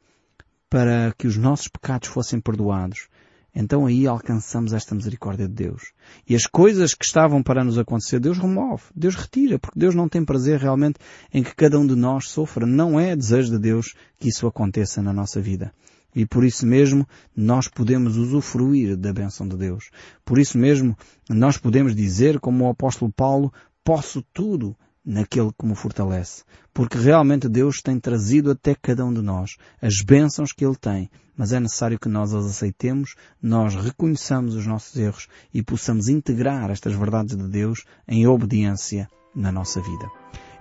para 0.68 1.14
que 1.16 1.26
os 1.26 1.36
nossos 1.36 1.68
pecados 1.68 2.08
fossem 2.08 2.40
perdoados, 2.40 3.08
então 3.54 3.86
aí 3.86 4.06
alcançamos 4.06 4.72
esta 4.72 4.94
misericórdia 4.94 5.48
de 5.48 5.54
Deus. 5.54 5.92
E 6.28 6.36
as 6.36 6.46
coisas 6.46 6.94
que 6.94 7.04
estavam 7.04 7.42
para 7.42 7.64
nos 7.64 7.78
acontecer, 7.78 8.20
Deus 8.20 8.38
remove, 8.38 8.84
Deus 8.94 9.14
retira, 9.14 9.58
porque 9.58 9.78
Deus 9.78 9.94
não 9.94 10.08
tem 10.08 10.24
prazer 10.24 10.60
realmente 10.60 10.98
em 11.32 11.42
que 11.42 11.54
cada 11.56 11.78
um 11.78 11.86
de 11.86 11.96
nós 11.96 12.28
sofra. 12.28 12.66
Não 12.66 13.00
é 13.00 13.16
desejo 13.16 13.50
de 13.50 13.58
Deus 13.58 13.94
que 14.18 14.28
isso 14.28 14.46
aconteça 14.46 15.02
na 15.02 15.12
nossa 15.12 15.40
vida. 15.40 15.72
E 16.14 16.26
por 16.26 16.44
isso 16.44 16.66
mesmo 16.66 17.06
nós 17.36 17.68
podemos 17.68 18.16
usufruir 18.16 18.96
da 18.96 19.12
bênção 19.12 19.46
de 19.46 19.56
Deus. 19.56 19.90
Por 20.24 20.38
isso 20.38 20.58
mesmo 20.58 20.96
nós 21.28 21.58
podemos 21.58 21.94
dizer, 21.94 22.40
como 22.40 22.64
o 22.64 22.70
apóstolo 22.70 23.12
Paulo, 23.12 23.52
posso 23.84 24.22
tudo 24.32 24.76
naquele 25.04 25.50
que 25.58 25.64
me 25.64 25.74
fortalece. 25.74 26.44
Porque 26.74 26.98
realmente 26.98 27.48
Deus 27.48 27.80
tem 27.80 27.98
trazido 27.98 28.50
até 28.50 28.74
cada 28.74 29.04
um 29.04 29.12
de 29.12 29.22
nós 29.22 29.56
as 29.80 30.02
bênçãos 30.02 30.52
que 30.52 30.64
Ele 30.64 30.76
tem. 30.76 31.10
Mas 31.36 31.52
é 31.52 31.60
necessário 31.60 31.98
que 31.98 32.08
nós 32.08 32.34
as 32.34 32.44
aceitemos, 32.44 33.14
nós 33.40 33.74
reconheçamos 33.74 34.54
os 34.54 34.66
nossos 34.66 34.96
erros 34.96 35.28
e 35.54 35.62
possamos 35.62 36.08
integrar 36.08 36.70
estas 36.70 36.94
verdades 36.94 37.36
de 37.36 37.48
Deus 37.48 37.84
em 38.06 38.26
obediência 38.26 39.08
na 39.34 39.52
nossa 39.52 39.80
vida. 39.80 40.10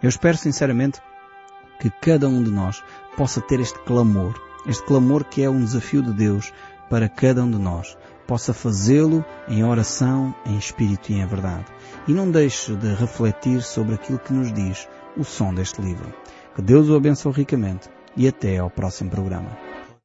Eu 0.01 0.09
espero 0.09 0.37
sinceramente 0.37 1.01
que 1.79 1.89
cada 1.89 2.27
um 2.27 2.43
de 2.43 2.51
nós 2.51 2.83
possa 3.17 3.41
ter 3.41 3.59
este 3.59 3.79
clamor 3.79 4.46
este 4.67 4.83
clamor 4.83 5.23
que 5.23 5.41
é 5.43 5.49
um 5.49 5.63
desafio 5.63 6.01
de 6.01 6.13
Deus 6.13 6.51
para 6.89 7.09
cada 7.09 7.43
um 7.43 7.49
de 7.49 7.57
nós, 7.57 7.97
possa 8.25 8.53
fazê-lo 8.53 9.23
em 9.47 9.63
oração, 9.63 10.35
em 10.45 10.57
espírito 10.57 11.11
e 11.11 11.15
em 11.15 11.25
verdade. 11.25 11.65
E 12.07 12.13
não 12.13 12.29
deixe 12.29 12.75
de 12.75 12.93
refletir 12.93 13.61
sobre 13.61 13.95
aquilo 13.95 14.19
que 14.19 14.33
nos 14.33 14.53
diz 14.53 14.87
o 15.15 15.23
som 15.23 15.53
deste 15.53 15.81
livro. 15.81 16.13
Que 16.55 16.61
Deus 16.61 16.89
o 16.89 16.95
abençoe 16.95 17.31
ricamente 17.31 17.89
e 18.15 18.27
até 18.27 18.57
ao 18.57 18.69
próximo 18.69 19.09
programa. 19.09 19.66